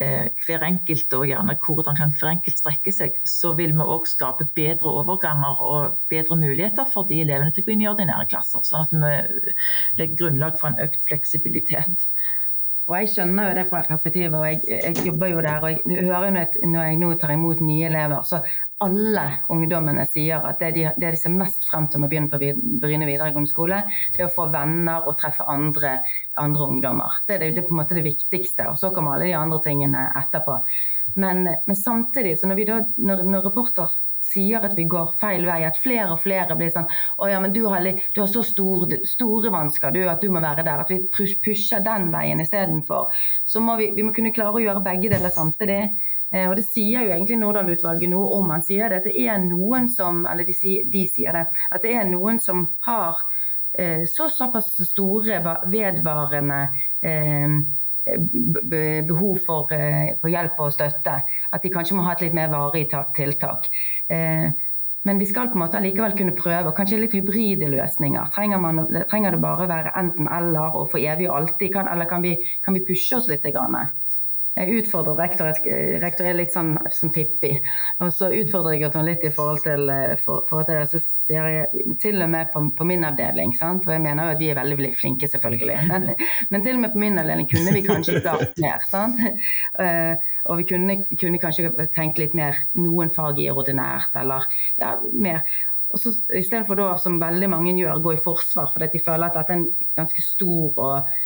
[0.00, 4.08] eh, hver enkelt og gjerne hvordan kan hver enkelt strekke seg, så vil vi òg
[4.08, 8.30] skape bedre overganger og bedre muligheter for de elevene til å gå inn i ordinære
[8.32, 8.64] klasser.
[8.64, 9.54] Sånn at vi
[10.00, 12.08] legger grunnlag for en økt fleksibilitet.
[12.86, 15.64] Og jeg skjønner jo det fra perspektivet, og jeg, jeg, jobber jo der.
[15.64, 18.38] Og jeg hører jo når jeg nå tar imot nye elever, så
[18.86, 22.30] alle ungdommene sier at det de, det de ser mest frem til med å begynne
[22.30, 23.80] på Bryne videregående skole,
[24.14, 25.96] det er å få venner og treffe andre,
[26.38, 27.22] andre ungdommer.
[27.26, 28.68] Det er, det, det er, på en måte det viktigste.
[28.70, 30.60] Og så kommer alle de andre tingene etterpå.
[31.16, 35.60] Men, men samtidig, så når, da, når, når reporter sier at vi går feil vei,
[35.66, 36.88] at flere og flere blir sånn
[37.22, 40.42] Å ja, men du har, du har så store, store vansker du, at du må
[40.44, 40.82] være der.
[40.82, 43.14] At vi pusher den veien istedenfor.
[43.44, 45.80] Så må vi, vi må kunne klare å gjøre begge deler samtidig.
[46.30, 48.52] Eh, og Det sier jo egentlig Nordahl-utvalget noe om.
[48.54, 51.94] Han sier det at det er noen som eller de, de sier det, at det
[51.94, 53.22] er noen som har
[53.72, 56.62] eh, så såpass store vedvarende
[57.00, 57.60] eh,
[58.06, 61.16] behov for, eh, for, hjelp og støtte
[61.52, 63.66] at de kanskje må ha et litt mer varig tiltak.
[64.08, 64.50] Eh,
[65.06, 68.30] men vi skal på en måte likevel kunne prøve, kanskje litt hybride løsninger.
[68.34, 72.22] Trenger, man, trenger det bare være enten-eller og for evig og alltid, kan, eller kan
[72.22, 73.46] vi, kan vi pushe oss litt?
[73.54, 73.76] Grann?
[74.56, 75.50] Jeg utfordret rektor,
[76.00, 77.50] rektor er litt sånn som Pippi.
[78.00, 79.90] Og så utfordrer jeg henne litt i forhold til,
[80.22, 80.78] for, forhold det.
[80.88, 83.84] Så sier jeg til og med på, på min avdeling, sant?
[83.84, 85.76] og jeg mener jo at vi er veldig flinke, selvfølgelig.
[85.90, 86.08] Men,
[86.48, 88.80] men, til og med på min avdeling kunne vi kanskje klart mer.
[88.88, 89.20] Sant?
[89.76, 90.16] Uh,
[90.48, 94.48] og vi kunne, kunne, kanskje tenkt litt mer noen fag i ordinært, eller
[94.80, 95.44] ja, mer.
[95.92, 99.36] Og så Istedenfor da, som veldig mange gjør, gå i forsvar fordi de føler at
[99.36, 99.68] dette er en
[100.00, 101.16] ganske stor og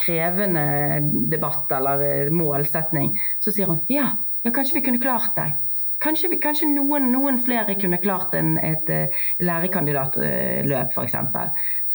[0.00, 1.00] krevende
[1.30, 4.08] debatt eller eh, målsetning, så sier hun ja,
[4.42, 5.50] ja kanskje vi kunne klart det.
[6.02, 11.14] Kanskje, kanskje noen, noen, flere kunne klart en, et et lærekandidatløp, f.eks.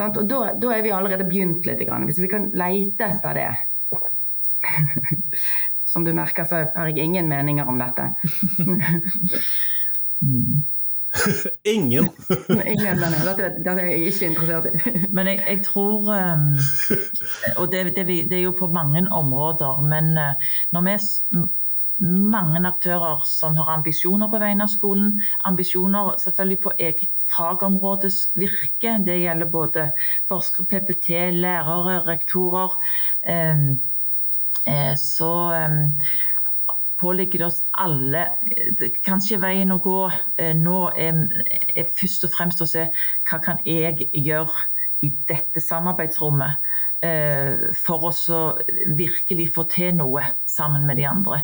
[0.07, 1.83] Og da, da, er vi allerede begynt litt.
[1.83, 3.51] Hvis vi kan leite etter det.
[5.91, 8.07] Som du merker, så har jeg ingen meninger om dette.
[11.75, 12.09] Ingen.
[12.49, 14.93] Ingen mener, dette, dette, er jeg ikke interessert i.
[15.15, 16.49] men jeg, jeg tror um,
[17.57, 19.81] Og det, det, det, er jo på mange områder.
[19.87, 21.47] Men uh, når vi er
[21.99, 25.15] mange aktører som har ambisjoner på vegne av skolen.
[25.49, 28.97] Ambisjoner selvfølgelig på eget fagområdes virke.
[29.05, 29.87] Det gjelder både
[30.29, 32.77] forskere, PPT, lærere, rektorer.
[33.25, 33.79] Um,
[34.67, 35.95] eh, så um,
[36.97, 38.23] påligger det oss alle
[39.05, 39.99] Kanskje veien å gå
[40.37, 41.21] eh, nå er,
[41.75, 42.87] er, først og fremst å se
[43.29, 44.67] hva kan jeg gjøre
[45.05, 46.57] i dette samarbeidsrommet
[47.05, 48.37] eh, for å
[48.97, 51.43] virkelig få til noe sammen med de andre.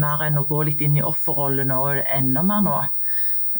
[0.00, 2.78] Mer enn å gå litt inn i offerrollen og enda mer nå.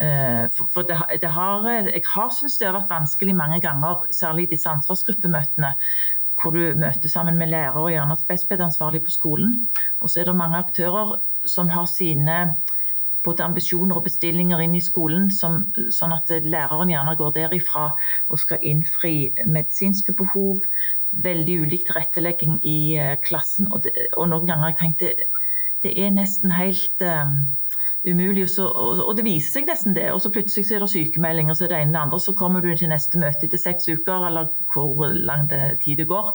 [0.00, 4.48] Eh, for det, det har, jeg har syntes det har vært vanskelig mange ganger, særlig
[4.48, 5.74] i disse ansvarsgruppemøtene,
[6.40, 9.54] hvor du møter sammen med lærere og gjerne spesped-ansvarlig på skolen.
[10.00, 12.38] Og så er det mange aktører som har sine
[13.24, 17.86] både ambisjoner og bestillinger inn i skolen, som, sånn at læreren gjerne går derifra
[18.28, 20.66] og skal innfri medisinske behov.
[21.24, 23.70] Veldig ulik tilrettelegging i uh, klassen.
[23.72, 25.28] Og, det, og, noen ganger har jeg tenkt det,
[25.84, 27.32] det er nesten helt uh,
[28.04, 28.46] umulig.
[28.52, 30.08] Så, og, og, det viser seg nesten det.
[30.12, 32.20] Og så plutselig er det sykemelding, og så er det ene det andre.
[32.22, 36.30] Så kommer du til neste møte etter seks uker, eller hvor lang tid det går.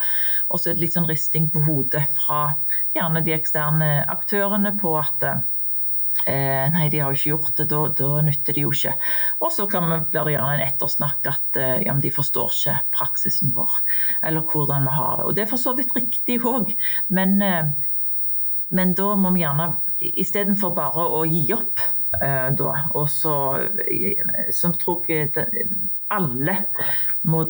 [0.49, 2.41] Og så er det litt sånn risting på hodet fra
[2.95, 7.81] gjerne de eksterne aktørene på at eh, nei, de har jo ikke gjort det, da,
[8.01, 8.95] da nytter det jo ikke.
[9.43, 13.77] Og så blir det gjerne en ettersnakk at eh, ja, de forstår ikke praksisen vår,
[14.27, 15.27] eller hvordan vi har det.
[15.29, 16.73] Og det er for så vidt riktig òg,
[17.13, 17.71] men eh,
[18.75, 21.81] men da må vi gjerne istedenfor bare å gi opp,
[22.21, 23.33] eh, da, og så,
[24.55, 25.33] så tror jeg
[26.09, 26.55] alle
[27.29, 27.43] må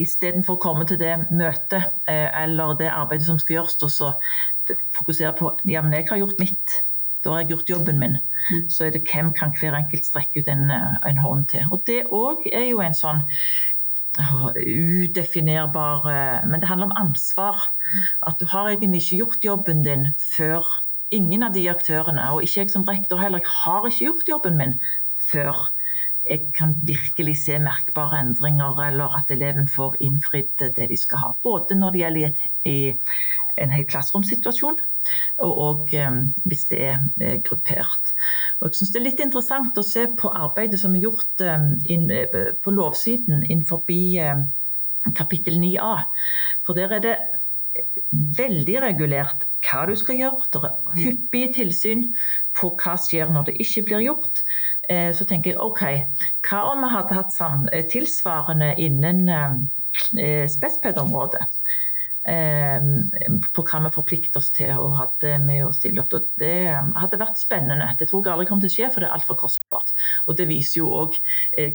[0.00, 4.12] istedenfor å komme til det møtet eh, eller det arbeidet som skal gjøres, og så
[4.96, 6.78] fokusere på ja, men jeg har gjort mitt.
[7.22, 8.16] Da har jeg gjort jobben min.
[8.50, 8.62] Mm.
[8.72, 11.68] Så er det hvem kan hver enkelt strekke ut en, en hånd til.
[11.70, 13.22] Og det òg er jo en sånn
[14.18, 16.04] udefinerbar
[16.46, 17.72] Men det handler om ansvar.
[18.22, 20.66] At du har egentlig ikke gjort jobben din før
[21.12, 24.56] ingen av de aktørene, og ikke jeg som rektor heller, jeg har ikke gjort jobben
[24.56, 24.78] min
[25.12, 25.72] før
[26.22, 31.30] jeg kan virkelig se merkbare endringer, eller at eleven får innfridd det de skal ha.
[31.42, 32.76] Både når det gjelder i,
[33.58, 34.78] en hel klasseromssituasjon,
[35.38, 38.14] og, og um, hvis det er uh, gruppert.
[38.60, 41.70] Og jeg synes Det er litt interessant å se på arbeidet som er gjort um,
[41.90, 42.08] inn,
[42.62, 43.84] på lovsiden innenfor
[45.18, 45.94] kapittel 9a.
[46.62, 47.16] For der er det
[48.12, 50.48] veldig regulert hva du skal gjøre.
[50.52, 52.08] Det er hyppige tilsyn
[52.58, 54.42] på hva skjer når det ikke blir gjort.
[54.90, 55.84] Eh, så tenker jeg OK,
[56.48, 57.38] hva om vi hadde hatt
[57.72, 61.46] eh, tilsvarende innen eh, spesped-området?
[62.22, 66.14] På hva vi forplikter oss til og hadde med å stille opp.
[66.14, 67.88] Og Det hadde vært spennende.
[67.98, 69.90] Det tror jeg aldri kommer til å skje, for det er altfor kostbart.
[70.26, 71.18] Og det viser jo òg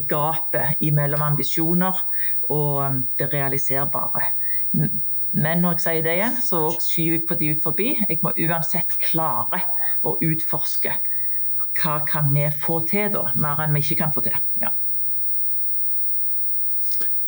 [0.08, 2.00] gapet mellom ambisjoner
[2.54, 4.32] og det realiserbare.
[5.38, 7.92] Men når jeg sier det igjen, så skyver jeg på de ut forbi.
[8.08, 9.62] Jeg må uansett klare
[10.08, 10.96] å utforske
[11.78, 14.38] hva kan vi få til, da, mer enn vi ikke kan få til.
[14.64, 14.72] Ja,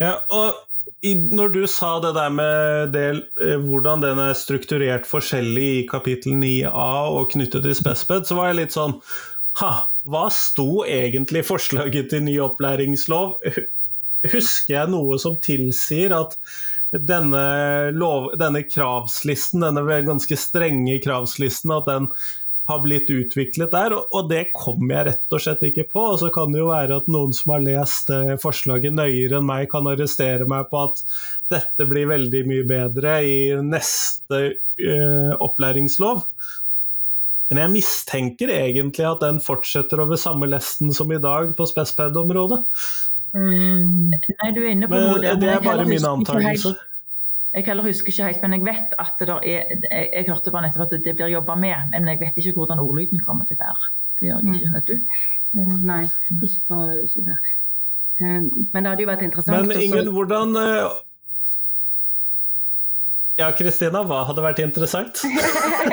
[0.01, 0.68] ja og
[1.01, 5.85] i, når du sa det der med del, eh, hvordan den er strukturert forskjellig i
[5.87, 8.99] kapittel 9a og knyttet til Spesped, så var jeg litt sånn
[9.59, 13.39] Ha, hva sto egentlig forslaget til ny opplæringslov?
[14.33, 16.35] Husker jeg noe som tilsier at
[16.91, 17.41] denne,
[17.95, 22.07] lov, denne, kravslisten, denne ganske strenge kravslisten, at den
[22.69, 26.05] har blitt utviklet der, og det kommer jeg rett og slett ikke på.
[26.13, 29.67] Og så kan det jo være at noen som har lest forslaget nøyere enn meg,
[29.71, 31.03] kan arrestere meg på at
[31.49, 36.23] dette blir veldig mye bedre i neste uh, opplæringslov.
[37.49, 42.61] Men jeg mistenker egentlig at den fortsetter over samme lesten som i dag på Spesped-området.
[43.33, 44.13] Mm.
[44.13, 45.39] Nei, du er inne på men, noe der.
[45.41, 46.75] Det er bare min antakelse.
[47.53, 49.79] Jeg heller husker ikke helt, men jeg vet at det er Jeg,
[50.13, 53.23] jeg hørte bare nettopp at det blir jobba med, men jeg vet ikke hvordan ordlyden
[53.25, 53.89] kommer til å være.
[54.19, 55.17] Det gjør jeg ikke, vet du.
[55.57, 57.53] Uh, nei, ikke, på, ikke der.
[58.19, 60.99] Uh, men det hadde jo vært interessant Men Ingen, hvordan uh,
[63.39, 65.21] ja, Kristina, hva hadde vært interessant?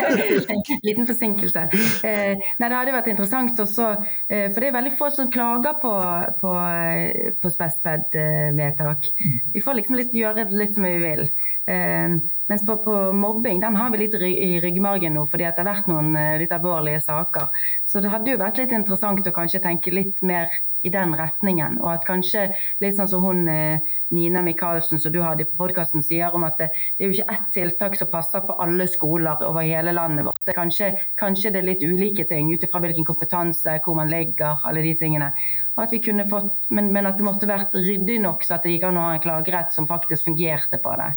[0.86, 1.66] Liten forsinkelse.
[2.06, 3.92] Eh, nei, det hadde vært interessant også,
[4.26, 5.92] eh, for det er veldig få som klager på,
[6.40, 9.10] på, eh, på Spesped-vedtak.
[9.54, 11.28] Vi får liksom litt, gjøre litt som vi vil.
[11.66, 15.66] Eh, mens på, på, mobbing den har vi litt i ryggmargen nå, fordi det har
[15.66, 17.50] vært noen eh, litt alvorlige saker.
[17.84, 20.52] Så det hadde jo vært litt interessant å kanskje tenke litt mer
[20.86, 21.78] i den retningen.
[21.82, 22.44] Og at kanskje
[22.82, 23.82] litt sånn som hun eh,
[24.14, 27.34] Nina Michaelsen som du hadde på podkasten sier om at det, det, er jo ikke
[27.34, 30.52] ett tiltak som passer på alle skoler over hele landet vårt.
[30.56, 34.84] Kanskje, kanskje, det er litt ulike ting ut ifra hvilken kompetanse, hvor man ligger, alle
[34.86, 35.32] de tingene.
[35.74, 38.66] Og at vi kunne fått, men, men at det måtte vært ryddig nok så at
[38.66, 41.10] det gikk an å ha en klagerett som faktisk fungerte på det.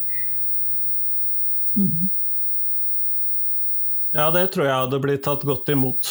[1.79, 2.09] Mm.
[4.15, 6.09] Ja, det tror jeg hadde blitt tatt godt imot.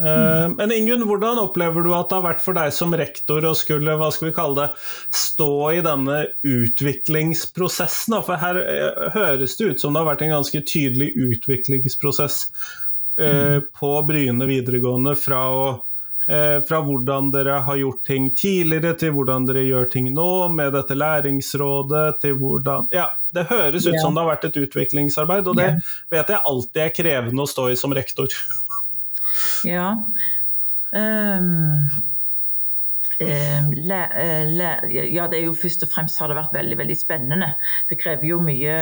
[0.00, 0.54] Mm.
[0.56, 3.98] Men Ingunn, hvordan opplever du at det har vært for deg som rektor å skulle
[4.00, 8.16] hva skal vi kalle det, stå i denne utviklingsprosessen?
[8.24, 12.42] For her eh, høres det ut som det har vært en ganske tydelig utviklingsprosess
[13.20, 13.68] mm.
[13.76, 15.66] på Bryne videregående fra, å,
[16.66, 20.94] fra hvordan dere har gjort ting tidligere, til hvordan dere gjør ting nå, med dette
[20.94, 25.70] læringsrådet, til hvordan Ja, det høres ut som det har vært et utviklingsarbeid, og det
[26.12, 28.30] vet jeg alltid er krevende å stå i som rektor.
[29.64, 29.94] Ja.
[30.92, 31.88] Um,
[33.20, 33.98] le,
[34.48, 37.50] le, ja, det er jo først og fremst har det vært veldig veldig spennende.
[37.90, 38.76] Det krever jo mye,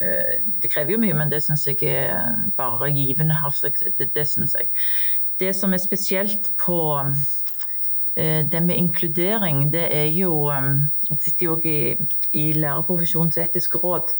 [0.00, 0.30] eh,
[0.62, 3.36] det krever jo mye men det syns jeg er bare givende.
[3.44, 4.72] Altså, det, det synes jeg.
[5.40, 11.56] Det som er spesielt på eh, det med inkludering, det er jo Jeg sitter jo
[11.56, 11.80] òg i,
[12.32, 14.14] i lærerprofesjonens etiske råd.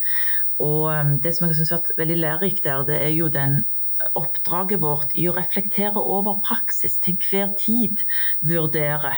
[0.63, 3.63] Og det som jeg syns har vært veldig lærerikt der, det er jo den
[4.19, 8.03] oppdraget vårt i å reflektere over praksis, til enhver tid
[8.45, 9.15] vurdere,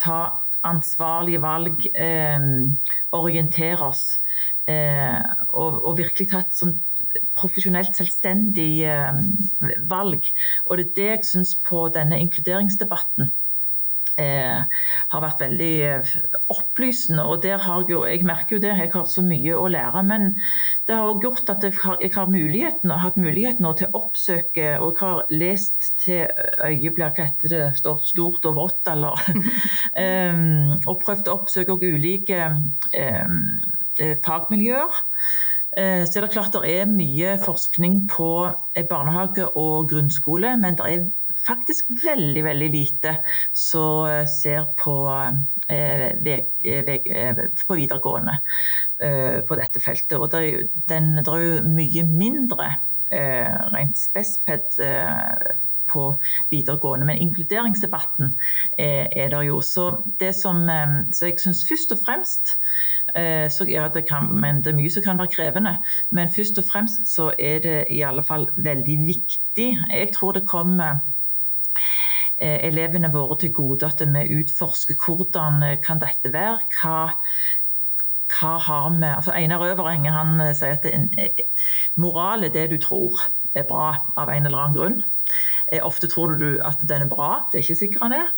[0.00, 0.20] ta
[0.66, 2.40] ansvarlige valg, eh,
[3.14, 4.18] orientere oss.
[4.66, 6.74] Eh, og, og, virkelig ta et sånn
[7.36, 9.24] profesjonelt selvstendig eh,
[9.88, 10.30] valg.
[10.66, 13.32] Og det er det jeg syns på denne inkluderingsdebatten
[14.20, 14.80] eh,
[15.12, 16.12] har vært veldig eh,
[16.52, 17.24] opplysende.
[17.28, 20.02] Og der har jeg jo, jeg merker jo det, jeg har så mye å lære.
[20.08, 20.28] Men
[20.88, 24.68] det har også gjort at jeg har, jeg har muligheten, hatt muligheten til å oppsøke,
[24.80, 26.24] og jeg har lest til
[26.64, 29.20] øyet blir hva heter det, står stort og vått, eller
[30.04, 30.44] eh,
[30.86, 33.42] Og prøvd å oppsøke ulike um,
[34.24, 35.04] fagmiljøer.
[35.76, 38.28] Så det er klart det er mye forskning på
[38.88, 41.02] barnehage og grunnskole, men det er
[41.46, 43.12] faktisk veldig, veldig lite
[43.54, 44.96] som eh, ser på,
[45.68, 48.38] eh, eh, på videregående
[49.46, 50.16] på dette feltet.
[50.16, 52.68] Og det er jo, den, det er jo mye mindre
[53.06, 54.78] rent spesped
[55.88, 56.08] på
[56.50, 57.06] videregående.
[57.06, 58.34] Men inkluderingsdebatten
[58.78, 59.60] er, er der jo.
[59.60, 59.88] Så
[60.20, 60.66] det som
[61.12, 62.56] så jeg syns først og fremst
[63.56, 65.76] så ja, det kan, men det er mye som kan være krevende.
[66.10, 69.68] Men først og fremst så er det i alle fall veldig viktig.
[69.88, 70.98] Jeg tror det kommer
[72.36, 76.66] Eh, elevene våre til gode at vi utforsker hvordan eh, kan dette være.
[76.76, 77.14] Hva,
[78.28, 81.40] hva har vi altså Einar Øverenge han eh, sier at
[81.96, 83.22] moral er det du tror
[83.56, 84.98] er bra av en eller annen grunn.
[85.82, 88.28] Ofte tror du at den er bra, det er ikke sikkert han er.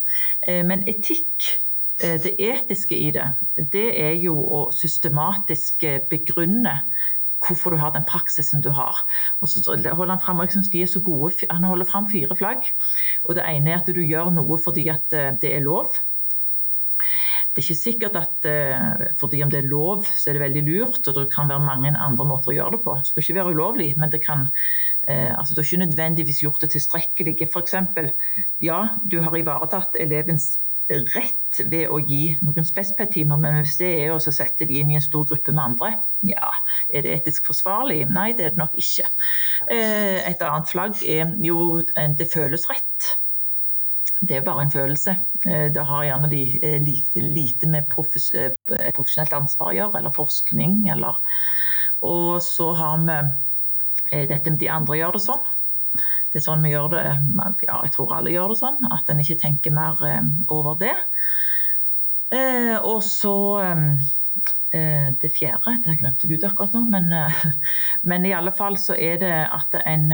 [0.65, 1.51] Men etikk,
[1.99, 3.27] det etiske i det,
[3.75, 6.79] det er jo å systematisk begrunne
[7.47, 9.03] hvorfor du har den praksisen du har.
[9.41, 12.11] Og så holder Han frem, og jeg synes de er så gode, han holder fram
[12.11, 12.73] fire flagg.
[13.25, 15.87] og Det ene er at du gjør noe fordi at eh, det er lov.
[17.59, 20.61] Det er ikke sikkert at uh, fordi om det er lov, så er det veldig
[20.69, 21.01] lurt.
[21.11, 22.95] og Det kan være mange andre måter å gjøre det på.
[23.01, 26.63] Det skal ikke være ulovlig, men det kan uh, altså Du har ikke nødvendigvis gjort
[26.63, 27.35] det tilstrekkelig.
[27.49, 27.75] F.eks.
[28.63, 28.79] ja,
[29.11, 30.53] du har ivaretatt elevens
[30.89, 34.97] rett ved å gi noen spesped-timer, men hvis det er å sette de inn i
[35.01, 35.91] en stor gruppe med andre,
[36.31, 36.53] ja,
[36.89, 38.05] er det etisk forsvarlig?
[38.15, 39.11] Nei, det er det nok ikke.
[39.67, 43.17] Eh, et annet flagg er jo det føles rett.
[44.21, 45.15] Det er bare en følelse.
[45.47, 46.43] Eh, det har gjerne de,
[47.23, 51.21] lite med profesjonelt ansvar å gjøre, eller forskning, eller
[52.07, 55.49] Og så har vi dette med de andre gjør det sånn.
[56.31, 57.03] det er sånn vi gjør det.
[57.67, 58.87] Ja, jeg tror alle gjør det sånn.
[58.95, 59.99] At en ikke tenker mer
[60.49, 60.95] over det.
[62.85, 63.35] Og så
[64.71, 67.11] det fjerde, det glemte ut akkurat nå, men,
[68.09, 70.11] men, i alle fall så er det at en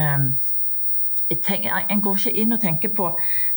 [1.29, 3.07] en går ikke inn og tenker på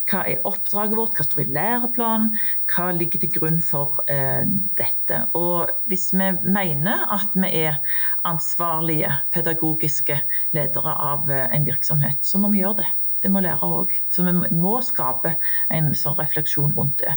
[0.09, 2.31] hva er oppdraget vårt, hva står i læreplanen,
[2.71, 4.45] hva ligger til grunn for eh,
[4.79, 5.25] dette.
[5.39, 7.81] Og hvis vi mener at vi er
[8.29, 10.21] ansvarlige pedagogiske
[10.57, 12.89] ledere av eh, en virksomhet, så må vi gjøre det.
[13.19, 13.97] Det må lære òg.
[14.09, 15.35] Så vi må skape
[15.75, 17.17] en sånn refleksjon rundt det.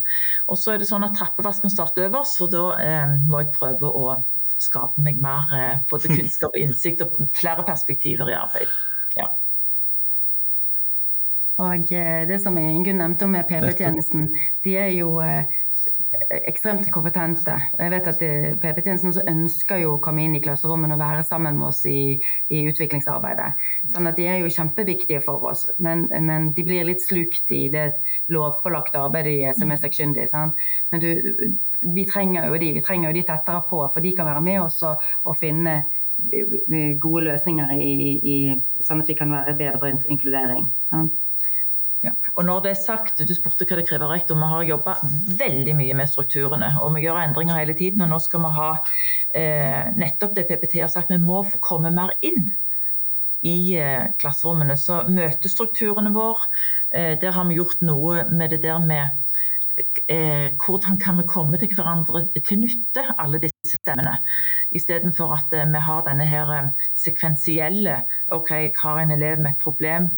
[0.50, 3.88] Og så er det sånn at trappevasken starter øverst, så da eh, må jeg prøve
[3.88, 4.16] å
[4.62, 8.74] skape meg mer eh, både kunnskap og innsikt og flere perspektiver i arbeid.
[9.16, 9.30] Ja.
[11.60, 14.30] Og eh, det som Ingunn nevnte om PP-tjenesten,
[14.64, 15.50] de er jo eh,
[16.48, 17.54] ekstremt kompetente.
[17.74, 18.22] Og jeg vet at
[18.62, 22.16] PP-tjenesten også ønsker jo å komme inn i klasserommene og være sammen med oss i,
[22.52, 23.50] i utviklingsarbeidet.
[23.92, 27.66] Sånn at de er jo kjempeviktige for oss, men, men de blir litt slukt i
[27.72, 27.88] det
[28.32, 30.44] lovpålagte arbeidet de er som er sakkyndige.
[30.92, 31.10] Men du,
[31.82, 34.62] vi trenger jo de, vi trenger jo de tettere på, for de kan være med
[34.64, 35.82] oss og, og finne
[37.02, 37.94] gode løsninger i,
[38.30, 38.36] i,
[38.84, 40.68] sånn at vi kan være bedre inkludering.
[40.92, 41.18] Sant?
[42.02, 42.12] Ja.
[42.34, 44.38] Og når det er sagt, Du spurte hva det krever rektor.
[44.38, 44.96] Vi har jobba
[45.38, 46.72] veldig mye med strukturene.
[46.82, 48.02] og Vi gjør endringer hele tiden.
[48.02, 48.70] og Nå skal vi ha
[49.34, 52.50] eh, nettopp det PPT har sagt, vi må få komme mer inn
[53.42, 54.76] i eh, klasserommene.
[54.76, 56.50] Så møtestrukturene våre,
[56.90, 59.18] eh, der har vi gjort noe med det der med
[60.08, 64.18] eh, hvordan kan vi komme til hverandre til nytte, alle disse stemmene.
[64.74, 68.02] Istedenfor at eh, vi har denne her eh, sekvensielle
[68.34, 68.50] OK,
[68.82, 70.10] har en elev med et problem?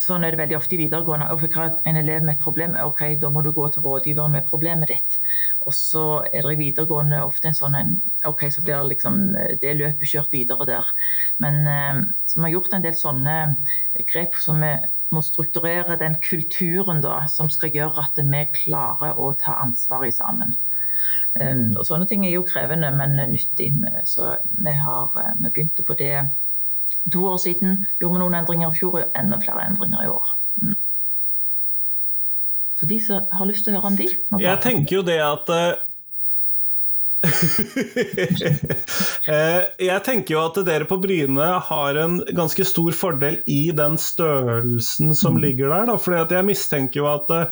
[0.00, 1.26] Sånn er det veldig ofte i videregående.
[1.34, 4.46] Og for en elev med et problem, ok, da må du gå til rådgiveren med
[4.48, 5.18] problemet ditt.
[5.66, 7.98] Og så er det i videregående ofte en sånn en,
[8.28, 9.20] ok, så blir det liksom
[9.60, 10.88] det løpet kjørt videre der.
[11.44, 12.00] Men eh,
[12.32, 13.36] vi har gjort en del sånne
[14.08, 14.72] grep som vi
[15.10, 20.14] må strukturere den kulturen da, som skal gjøre at vi klarer å ta ansvar i
[20.14, 20.56] sammen.
[21.34, 23.72] Um, og Sånne ting er jo krevende, men nyttig.
[24.08, 26.14] Så vi, har, begynt vi begynte på det
[27.12, 27.70] to år siden.
[28.00, 30.26] Gjorde vi noen endringer i fjor, og enda flere endringer i år.
[30.62, 30.78] Mm.
[32.80, 34.06] Så de som har lyst til å høre om de
[34.40, 35.72] Jeg tenker jo det at uh...
[39.90, 45.12] Jeg tenker jo at dere på Bryne har en ganske stor fordel i den størrelsen
[45.14, 45.40] som mm.
[45.44, 45.84] ligger der.
[45.92, 45.96] Da.
[46.00, 47.46] Fordi jeg mistenker jo at uh,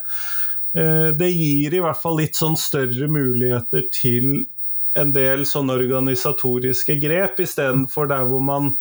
[1.18, 4.46] det gir i hvert fall litt sånn større muligheter til
[4.98, 8.72] en del sånn organisatoriske grep, istedenfor der hvor man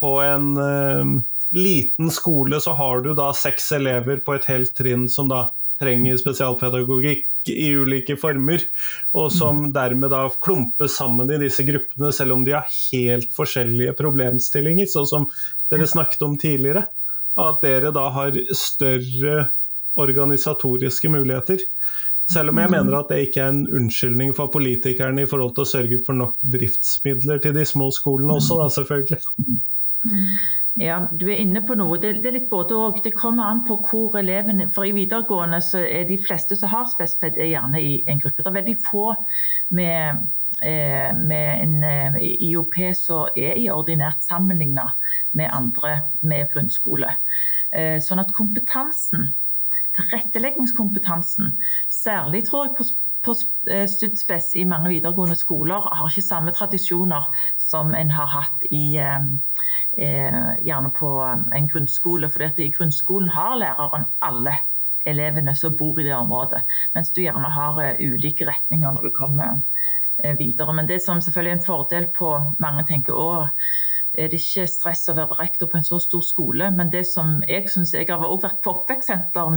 [0.00, 1.20] på en uh,
[1.50, 5.48] liten skole så har du da seks elever på et helt trinn som da
[5.80, 8.60] trenger spesialpedagogikk i ulike former,
[9.16, 9.70] og som mm.
[9.72, 15.08] dermed da klumpes sammen i disse gruppene, selv om de har helt forskjellige problemstillinger, sånn
[15.08, 15.24] som
[15.72, 16.84] dere snakket om tidligere.
[17.40, 19.48] At dere da har større
[20.00, 21.64] organisatoriske muligheter.
[22.30, 25.64] Selv om jeg mener at det ikke er en unnskyldning for politikerne i forhold til
[25.64, 29.22] å sørge for nok driftsmidler til de små skolene også, da selvfølgelig.
[30.80, 31.98] Ja, du er inne på noe.
[32.00, 33.00] Det, det er litt både og.
[33.04, 36.86] Det kommer an på hvor elevene For i videregående så er de fleste som har
[36.88, 38.44] spesped, er gjerne i en gruppe.
[38.44, 39.08] Det er veldig få
[39.76, 40.22] med,
[40.62, 44.92] eh, med en eh, IOP som er i ordinært sammenligna
[45.36, 47.16] med andre med grunnskole.
[47.70, 49.34] Eh, sånn at kompetansen
[49.96, 51.56] tilretteleggingskompetansen,
[51.90, 52.86] særlig tror jeg på
[53.22, 53.34] på
[53.70, 57.28] eh, Studspes i mange videregående skoler har ikke samme tradisjoner
[57.60, 59.28] som en har hatt i, eh,
[59.98, 61.12] eh gjerne på
[61.54, 62.30] en grunnskole.
[62.30, 64.56] For i grunnskolen har læreren alle
[65.06, 66.62] elevene som bor i det området.
[66.94, 69.62] Mens du gjerne har ulike retninger når du kommer
[70.38, 70.72] videre.
[70.72, 73.48] Men det som selvfølgelig er en fordel på mange tenker å
[74.14, 76.70] er det ikke stress å være rektor på en så stor skole.
[76.74, 79.54] Men det som jeg syns Jeg har også vært på oppvekstsenter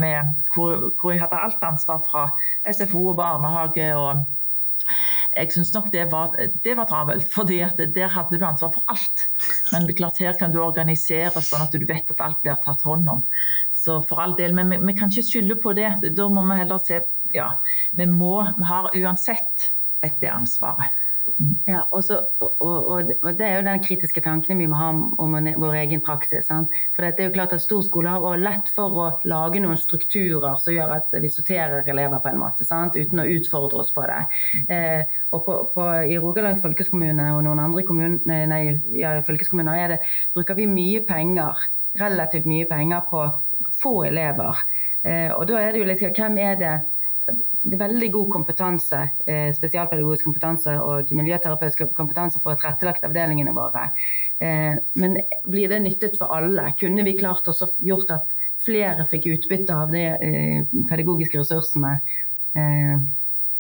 [0.54, 2.30] hvor, hvor, jeg hadde alt ansvar fra
[2.70, 3.90] SFO og barnehage.
[3.98, 4.26] og
[5.34, 7.62] jeg syns nok det var, det var travelt, fordi
[7.96, 9.28] der hadde du ansvar for alt.
[9.72, 12.60] Men det er klart her kan du organisere sånn at du vet at alt blir
[12.62, 13.24] tatt hånd om.
[13.72, 15.90] Så for all del, Men vi, vi kan ikke skylde på det.
[16.14, 17.56] Da må vi heller se Ja,
[17.98, 19.72] vi må, vi har uansett
[20.04, 20.92] et det ansvaret.
[21.66, 24.90] Ja, og, så, og, og, og, Det er jo den kritiske tanken vi må ha
[24.92, 26.48] om vår egen praksis.
[26.50, 26.74] Sant?
[26.96, 30.60] For det er jo klart at Stor skole har lett for å lage noen strukturer
[30.62, 32.98] som gjør at vi sorterer elever på en måte, sant?
[33.00, 34.22] uten å utfordre oss på det.
[34.68, 38.64] Eh, og på, på, I Rogaland fylkeskommune og noen andre kommuner, nei,
[39.00, 40.02] ja, fylkeskommuner det,
[40.36, 41.68] bruker vi mye penger,
[42.00, 43.28] relativt mye penger på
[43.80, 44.60] få elever.
[45.04, 46.76] Eh, og da er det jo litt hvem er det
[47.64, 53.90] veldig god kompetanse, eh, spesialpedagogisk kompetanse og miljøterapeutisk kompetanse på tilrettelagte avdelingene våre.
[54.40, 56.74] Eh, men blir det nyttet for alle?
[56.80, 60.04] Kunne vi klart også gjort at flere fikk utbytte av de
[60.90, 62.00] pedagogiske ressursene?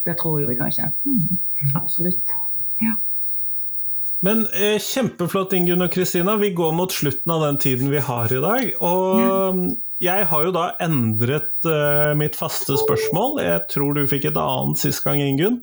[0.03, 0.91] Det tror vi kanskje.
[1.07, 1.39] Mm.
[1.75, 2.31] Absolutt.
[2.79, 2.95] Ja.
[4.23, 6.37] Men eh, Kjempeflott, Ingunn og Kristina.
[6.39, 8.69] Vi går mot slutten av den tiden vi har i dag.
[8.79, 9.63] Og
[10.03, 13.39] jeg har jo da endret uh, mitt faste spørsmål.
[13.43, 15.61] Jeg tror du fikk et annet sist gang, Ingunn.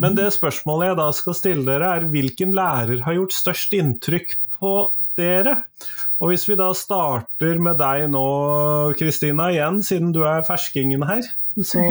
[0.00, 4.36] Men det spørsmålet jeg da skal stille dere, er hvilken lærer har gjort størst inntrykk
[4.58, 4.74] på
[5.18, 5.60] dere?
[6.18, 8.26] Og hvis vi da starter med deg nå,
[8.98, 11.30] Kristina, igjen, siden du er ferskingen her,
[11.62, 11.82] så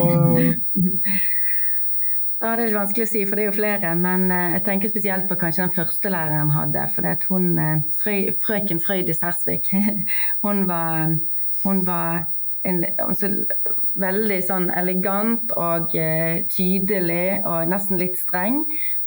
[2.38, 3.92] Ja, Det er litt vanskelig å si, for det er jo flere.
[3.98, 6.84] Men uh, jeg tenker spesielt på kanskje den første læreren hadde.
[6.94, 7.48] For det at hun,
[7.98, 8.14] frø,
[8.44, 9.72] frøken Frøydis Hersvik,
[10.46, 11.16] hun var
[11.68, 12.26] hun var
[12.68, 13.30] en, altså,
[14.00, 18.64] veldig sånn elegant og uh, tydelig og nesten litt streng.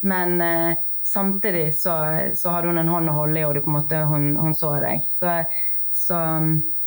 [0.06, 1.96] Men uh, samtidig så,
[2.36, 5.08] så, hadde hun en hånd å holde i, og du, måte, hun, hun så deg.
[5.16, 5.40] Så,
[5.94, 6.18] så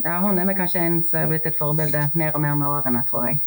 [0.04, 3.04] ja, hun er kanskje en som er blitt et forbilde mer og mer med årene,
[3.10, 3.44] tror jeg.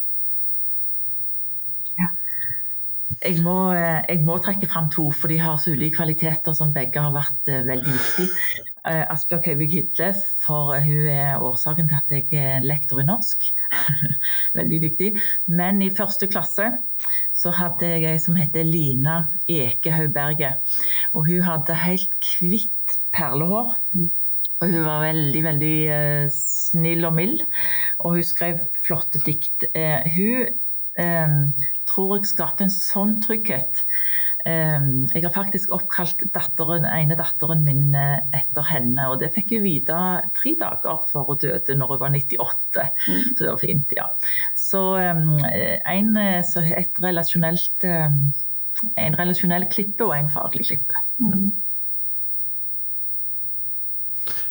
[3.16, 6.74] Jeg må, eh, jeg må, trekke fram to, for de har så ulike kvaliteter som
[6.74, 8.66] begge har vært veldig viktige.
[8.86, 13.48] Uh, Asbjørg Høivik Hydle, for hun er årsaken til at jeg er lektor i norsk.
[14.58, 15.08] veldig dyktig.
[15.50, 16.68] Men i første klasse
[17.34, 19.16] så hadde jeg ei som heter Lina
[19.50, 20.62] Ekehaug Berget.
[21.18, 23.74] Og hun hadde helt hvitt perlehår.
[24.60, 27.42] Og hun var veldig, veldig uh, snill og mild.
[28.06, 29.66] Og hun skrev flotte dikt.
[30.14, 30.54] hun
[31.84, 33.82] tror jeg skapte en sånn trygghet.
[34.46, 39.56] Ehm, jeg har faktisk oppkalt datteren, ene datteren min eh, etter henne, og det fikk
[39.56, 39.96] hun vite
[40.38, 42.84] tre dager før hun døde, når hun var 98.
[43.08, 43.24] Mm.
[43.32, 44.06] Så det var fint, ja.
[44.54, 47.90] Så ehm, en, eh, så et relasjonelt
[49.00, 51.00] En relasjonell klippe og en faglig klippe.
[51.16, 51.46] Mm.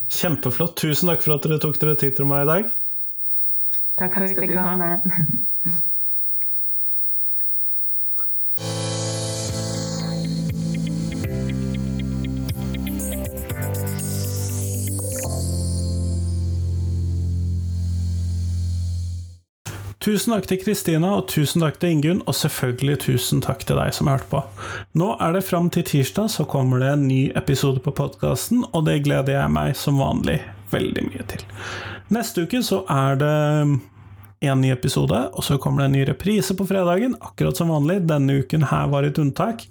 [0.10, 0.74] Kjempeflott.
[0.82, 2.72] Tusen takk for at dere tok dere tid til meg i dag.
[4.00, 5.46] Takk takk skal du fikk
[20.06, 23.90] Tusen takk til Kristina, og tusen takk til Ingunn, og selvfølgelig tusen takk til deg
[23.98, 24.42] som hørte på.
[25.02, 28.86] Nå er det fram til tirsdag, så kommer det en ny episode på podkasten, og
[28.86, 30.38] det gleder jeg meg som vanlig
[30.70, 31.42] veldig mye til.
[32.14, 33.34] Neste uke så er det
[34.52, 38.02] en ny episode, og så kommer det en ny reprise på fredagen, akkurat som vanlig.
[38.10, 39.66] Denne uken her var et unntak.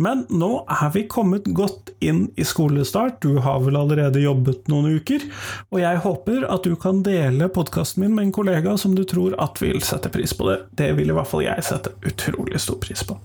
[0.00, 3.20] Men nå er vi kommet godt inn i skolestart.
[3.20, 5.26] Du har vel allerede jobbet noen uker,
[5.70, 9.36] og jeg håper at du kan dele podkasten min med en kollega som du tror
[9.42, 10.60] at vil sette pris på det.
[10.80, 13.18] Det vil i hvert fall jeg sette utrolig stor pris på.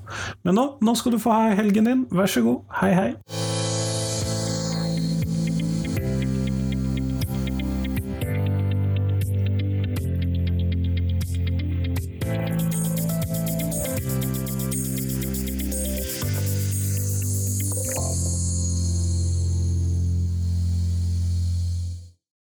[0.43, 2.05] Men nå, nå skal du få ha helgen din.
[2.11, 2.61] Vær så god.
[2.81, 3.74] Hei, hei.